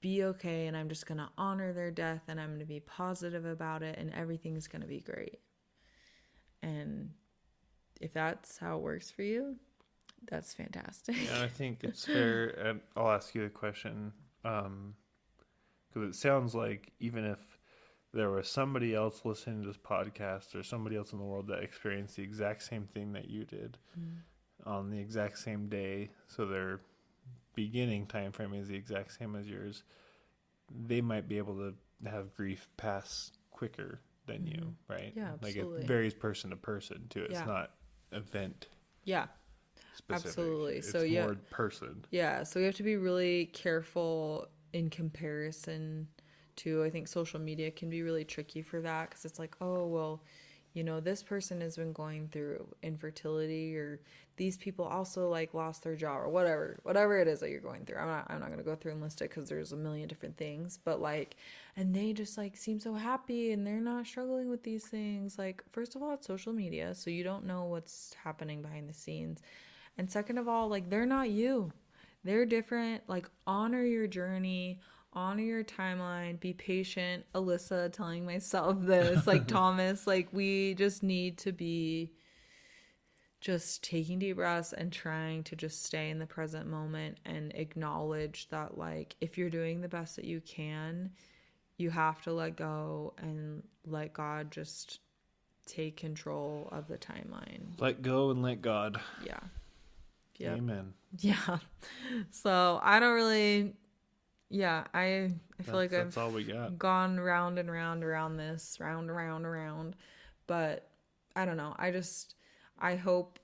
be 0.00 0.22
okay 0.24 0.66
and 0.66 0.76
i'm 0.76 0.88
just 0.88 1.06
gonna 1.06 1.30
honor 1.36 1.72
their 1.72 1.90
death 1.90 2.22
and 2.28 2.40
i'm 2.40 2.52
gonna 2.52 2.64
be 2.64 2.80
positive 2.80 3.44
about 3.44 3.82
it 3.82 3.98
and 3.98 4.12
everything's 4.14 4.66
gonna 4.68 4.86
be 4.86 5.00
great 5.00 5.40
and 6.62 7.10
if 8.00 8.12
that's 8.12 8.58
how 8.58 8.76
it 8.76 8.82
works 8.82 9.10
for 9.10 9.22
you 9.22 9.56
that's 10.30 10.52
fantastic 10.52 11.16
And 11.32 11.42
I 11.42 11.48
think 11.48 11.84
it's 11.84 12.04
fair. 12.06 12.80
I'll 12.96 13.10
ask 13.10 13.34
you 13.34 13.44
a 13.44 13.48
question 13.48 14.12
because 14.42 16.08
it 16.08 16.14
sounds 16.14 16.54
like 16.54 16.92
even 17.00 17.24
if 17.24 17.57
there 18.12 18.30
was 18.30 18.48
somebody 18.48 18.94
else 18.94 19.22
listening 19.24 19.62
to 19.62 19.68
this 19.68 19.76
podcast 19.76 20.54
or 20.54 20.62
somebody 20.62 20.96
else 20.96 21.12
in 21.12 21.18
the 21.18 21.24
world 21.24 21.46
that 21.48 21.62
experienced 21.62 22.16
the 22.16 22.22
exact 22.22 22.62
same 22.62 22.84
thing 22.94 23.12
that 23.12 23.28
you 23.28 23.44
did 23.44 23.76
mm. 23.98 24.16
on 24.66 24.90
the 24.90 24.98
exact 24.98 25.38
same 25.38 25.68
day, 25.68 26.10
so 26.26 26.46
their 26.46 26.80
beginning 27.54 28.06
time 28.06 28.32
frame 28.32 28.54
is 28.54 28.68
the 28.68 28.76
exact 28.76 29.12
same 29.18 29.34
as 29.34 29.46
yours, 29.46 29.82
they 30.86 31.00
might 31.00 31.28
be 31.28 31.38
able 31.38 31.54
to 31.54 31.74
have 32.08 32.34
grief 32.34 32.68
pass 32.76 33.32
quicker 33.50 34.00
than 34.26 34.46
you, 34.46 34.58
mm-hmm. 34.58 34.92
right? 34.92 35.12
Yeah, 35.16 35.32
Like 35.42 35.56
it 35.56 35.66
varies 35.86 36.14
person 36.14 36.50
to 36.50 36.56
person 36.56 37.06
too. 37.10 37.24
It's 37.24 37.32
Yeah. 37.34 37.44
not 37.44 37.70
event 38.12 38.68
yeah 39.04 39.26
specific. 39.94 40.28
Absolutely. 40.28 40.76
It's 40.76 40.90
So, 40.90 41.02
yeah. 41.02 41.32
person. 41.50 42.04
Yeah, 42.10 42.42
so 42.44 42.60
we 42.60 42.66
have 42.66 42.76
to 42.76 42.82
be 42.82 42.96
really 42.96 43.46
careful 43.46 44.46
in 44.72 44.90
comparison 44.90 46.08
to 46.58 46.84
I 46.84 46.90
think 46.90 47.08
social 47.08 47.40
media 47.40 47.70
can 47.70 47.90
be 47.90 48.02
really 48.02 48.24
tricky 48.24 48.62
for 48.62 48.80
that 48.82 49.10
cuz 49.10 49.24
it's 49.24 49.38
like, 49.38 49.56
oh, 49.60 49.86
well, 49.86 50.22
you 50.74 50.84
know, 50.84 51.00
this 51.00 51.22
person 51.22 51.60
has 51.60 51.76
been 51.76 51.92
going 51.92 52.28
through 52.28 52.66
infertility 52.82 53.76
or 53.76 54.00
these 54.36 54.56
people 54.56 54.84
also 54.84 55.28
like 55.28 55.52
lost 55.52 55.82
their 55.82 55.96
job 55.96 56.20
or 56.20 56.28
whatever, 56.28 56.78
whatever 56.84 57.18
it 57.18 57.26
is 57.26 57.40
that 57.40 57.50
you're 57.50 57.60
going 57.60 57.84
through. 57.84 57.98
I'm 57.98 58.06
not 58.06 58.26
I'm 58.30 58.40
not 58.40 58.46
going 58.46 58.58
to 58.58 58.64
go 58.64 58.76
through 58.76 58.92
and 58.92 59.00
list 59.00 59.20
it 59.20 59.28
cuz 59.28 59.48
there's 59.48 59.72
a 59.72 59.76
million 59.76 60.08
different 60.08 60.36
things, 60.36 60.78
but 60.84 61.00
like 61.00 61.36
and 61.76 61.94
they 61.94 62.12
just 62.12 62.38
like 62.38 62.56
seem 62.56 62.78
so 62.78 62.94
happy 62.94 63.52
and 63.52 63.66
they're 63.66 63.80
not 63.80 64.06
struggling 64.06 64.48
with 64.48 64.62
these 64.62 64.86
things. 64.86 65.38
Like 65.38 65.64
first 65.72 65.96
of 65.96 66.02
all, 66.02 66.14
it's 66.14 66.26
social 66.26 66.52
media, 66.52 66.94
so 66.94 67.10
you 67.10 67.24
don't 67.24 67.46
know 67.46 67.64
what's 67.64 68.14
happening 68.22 68.62
behind 68.62 68.88
the 68.88 68.94
scenes. 68.94 69.42
And 69.96 70.10
second 70.10 70.38
of 70.38 70.46
all, 70.48 70.68
like 70.68 70.88
they're 70.90 71.06
not 71.06 71.30
you. 71.30 71.72
They're 72.24 72.46
different. 72.46 73.02
Like 73.08 73.28
honor 73.46 73.84
your 73.84 74.06
journey, 74.06 74.80
honor 75.12 75.42
your 75.42 75.64
timeline, 75.64 76.38
be 76.38 76.52
patient. 76.52 77.24
Alyssa 77.34 77.92
telling 77.92 78.24
myself 78.24 78.76
this, 78.80 79.26
like 79.26 79.46
Thomas, 79.48 80.06
like 80.06 80.28
we 80.32 80.74
just 80.74 81.02
need 81.02 81.38
to 81.38 81.52
be 81.52 82.12
just 83.40 83.84
taking 83.84 84.18
deep 84.18 84.36
breaths 84.36 84.72
and 84.72 84.92
trying 84.92 85.44
to 85.44 85.54
just 85.54 85.84
stay 85.84 86.10
in 86.10 86.18
the 86.18 86.26
present 86.26 86.66
moment 86.66 87.18
and 87.24 87.52
acknowledge 87.54 88.48
that 88.48 88.76
like 88.76 89.14
if 89.20 89.38
you're 89.38 89.50
doing 89.50 89.80
the 89.80 89.88
best 89.88 90.16
that 90.16 90.24
you 90.24 90.40
can, 90.40 91.10
you 91.76 91.90
have 91.90 92.20
to 92.22 92.32
let 92.32 92.56
go 92.56 93.14
and 93.18 93.62
let 93.86 94.12
God 94.12 94.50
just 94.50 94.98
take 95.66 95.96
control 95.96 96.68
of 96.72 96.88
the 96.88 96.98
timeline. 96.98 97.78
Let 97.78 98.02
go 98.02 98.30
and 98.30 98.42
let 98.42 98.60
God. 98.60 99.00
Yeah. 99.24 99.38
Yeah. 100.36 100.54
Amen. 100.54 100.94
Yeah. 101.18 101.58
So 102.30 102.80
I 102.82 103.00
don't 103.00 103.14
really 103.14 103.74
yeah, 104.50 104.84
I 104.94 105.04
I 105.04 105.32
That's, 105.58 105.68
feel 105.70 105.76
like 105.76 105.92
I've 105.92 106.16
all 106.18 106.30
we 106.30 106.44
got. 106.44 106.78
gone 106.78 107.18
round 107.20 107.58
and 107.58 107.70
round 107.70 108.04
around 108.04 108.36
this, 108.36 108.78
round 108.80 109.10
around 109.10 109.44
around. 109.44 109.96
But 110.46 110.88
I 111.36 111.44
don't 111.44 111.56
know. 111.56 111.74
I 111.78 111.90
just 111.90 112.34
I 112.78 112.96
hope 112.96 113.38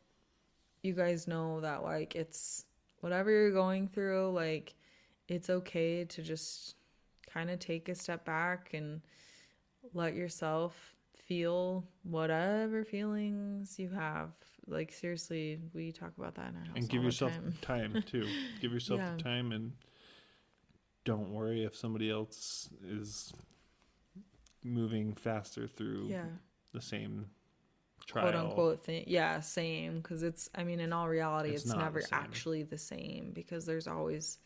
you 0.83 0.93
guys 0.93 1.27
know 1.29 1.61
that 1.61 1.83
like 1.83 2.15
it's 2.15 2.65
whatever 3.01 3.31
you're 3.31 3.53
going 3.53 3.89
through, 3.89 4.33
like 4.33 4.75
it's 5.29 5.51
okay 5.51 6.05
to 6.05 6.23
just 6.23 6.77
kind 7.33 7.51
of 7.51 7.59
take 7.59 7.89
a 7.89 7.95
step 7.95 8.25
back 8.25 8.71
and 8.75 9.01
let 9.93 10.15
yourself 10.15 10.95
feel 11.27 11.85
whatever 12.03 12.85
feelings 12.85 13.79
you 13.79 13.91
have. 13.91 14.31
Like 14.67 14.93
seriously, 14.93 15.61
we 15.75 15.93
talk 15.93 16.13
about 16.19 16.35
that 16.37 16.51
in 16.51 16.57
our 16.57 16.65
house 16.65 16.77
And 16.77 16.89
give 16.89 17.03
yourself 17.03 17.33
time. 17.33 17.55
time 17.61 18.03
too. 18.07 18.27
Give 18.61 18.73
yourself 18.73 19.01
Yeah. 19.01 19.17
the 19.17 19.23
time 19.23 19.53
and 19.53 19.73
don't 21.05 21.31
worry 21.31 21.65
if 21.65 21.77
somebody 21.77 22.11
else 22.11 22.69
is 22.83 23.33
moving 24.63 25.15
faster 25.15 25.67
through 25.69 26.07
Yeah. 26.09 26.27
the 26.73 26.81
same 26.81 27.31
trial. 28.07 28.25
quote 28.25 28.35
unquote 28.35 28.85
thing. 28.85 29.05
Yeah, 29.07 29.41
same. 29.41 29.99
Because 29.99 30.23
it's, 30.23 30.49
I 30.55 30.65
mean, 30.65 30.81
in 30.81 30.93
all 30.93 31.09
reality, 31.09 31.51
It's 31.51 31.63
it's, 31.63 31.69
not 31.69 31.79
the 31.79 31.85
never 31.85 32.03
actually 32.13 32.63
the 32.63 32.79
same 32.79 33.33
because 33.33 33.67
there's 33.67 33.87
always, 33.87 34.39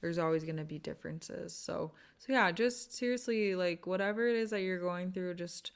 there's 0.00 0.18
always 0.18 0.44
going 0.44 0.56
to 0.56 0.64
be 0.64 0.78
differences. 0.78 1.54
So, 1.54 1.92
so 2.18 2.32
yeah, 2.32 2.50
just 2.50 2.92
seriously, 2.92 3.54
like 3.54 3.86
whatever 3.86 4.26
it 4.26 4.36
is 4.36 4.50
that 4.50 4.62
you're 4.62 4.80
going 4.80 5.12
through, 5.12 5.34
just 5.34 5.72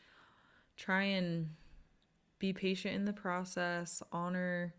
try 0.77 1.03
and 1.03 1.51
be 2.39 2.53
patient 2.53 2.95
in 2.95 3.05
the 3.05 3.13
process. 3.13 4.03
Honor 4.13 4.75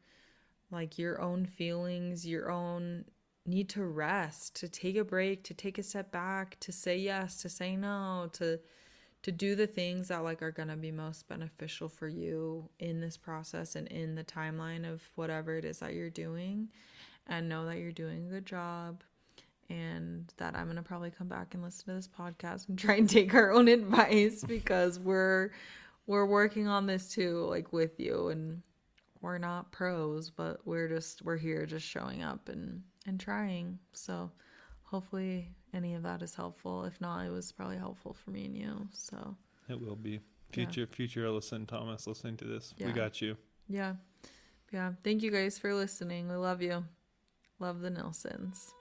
like 0.70 0.98
your 0.98 1.22
own 1.22 1.46
feelings, 1.46 2.28
your 2.28 2.52
own 2.52 3.06
need 3.48 3.70
to 3.70 3.84
rest, 3.84 4.56
to 4.58 4.68
take 4.68 4.98
a 4.98 5.04
break, 5.04 5.44
to 5.46 5.54
take 5.54 5.78
a 5.78 5.84
step 5.84 6.12
back, 6.12 6.60
to 6.60 6.72
say 6.72 6.98
yes, 6.98 7.42
to 7.42 7.50
say 7.50 7.76
no, 7.76 8.30
to 8.34 8.60
to 9.24 9.32
do 9.32 9.56
the 9.56 9.68
things 9.68 10.10
that 10.10 10.24
like 10.24 10.42
are 10.42 10.52
going 10.52 10.68
to 10.68 10.78
be 10.78 10.92
most 10.92 11.28
beneficial 11.28 11.90
for 11.90 12.08
you 12.08 12.70
in 12.80 13.02
this 13.02 13.18
process 13.18 13.76
and 13.76 13.88
in 13.88 14.16
the 14.16 14.24
timeline 14.24 14.90
of 14.90 15.02
whatever 15.16 15.58
it 15.58 15.66
is 15.66 15.80
that 15.80 15.94
you're 15.94 16.10
doing. 16.10 16.70
And 17.26 17.50
know 17.50 17.66
that 17.66 17.78
you're 17.78 17.92
doing 17.92 18.26
a 18.26 18.30
good 18.30 18.46
job 18.46 19.04
and 19.70 20.32
that 20.38 20.56
I'm 20.56 20.66
going 20.66 20.78
to 20.78 20.82
probably 20.82 21.12
come 21.12 21.28
back 21.28 21.54
and 21.54 21.64
listen 21.64 21.88
to 21.88 21.94
this 21.94 22.08
podcast 22.08 22.70
and 22.70 22.80
try 22.80 22.96
and 22.96 23.10
take 23.10 23.34
our 23.34 23.52
own 23.52 23.68
advice 23.68 24.44
because 24.48 25.00
we're 25.00 25.52
we're 26.06 26.26
working 26.26 26.68
on 26.68 26.86
this 26.86 27.10
too 27.10 27.46
like 27.50 27.74
with 27.74 28.00
you. 28.00 28.30
And 28.30 28.62
we're 29.22 29.40
not 29.40 29.72
pros, 29.72 30.30
but 30.30 30.66
we're 30.66 30.88
just 30.88 31.22
we're 31.24 31.38
here 31.38 31.66
just 31.66 31.86
showing 31.86 32.24
up 32.24 32.48
and 32.50 32.84
and 33.08 33.20
trying. 33.20 33.80
So 33.94 34.30
hopefully 34.84 35.50
any 35.74 35.96
of 35.96 36.04
that 36.04 36.22
is 36.22 36.36
helpful. 36.36 36.84
If 36.84 37.00
not, 37.02 37.26
it 37.26 37.30
was 37.32 37.52
probably 37.52 37.78
helpful 37.78 38.14
for 38.14 38.30
me 38.32 38.46
and 38.46 38.56
you. 38.56 38.88
So 38.92 39.36
It 39.70 39.80
will 39.80 39.96
be 39.96 40.20
future 40.52 40.86
future 40.86 41.26
Ellison 41.26 41.66
Thomas 41.66 42.06
listening 42.08 42.38
to 42.38 42.46
this. 42.46 42.74
Yeah. 42.78 42.88
We 42.88 42.94
got 42.94 43.22
you. 43.22 43.36
yeah. 43.68 43.96
Yeah. 44.72 44.92
Thank 45.04 45.24
you 45.24 45.32
guys 45.32 45.58
for 45.58 45.74
listening. 45.74 46.28
We 46.28 46.36
love 46.36 46.62
you. 46.62 46.84
Love 47.60 47.80
the 47.80 47.90
Nilsons. 47.90 48.74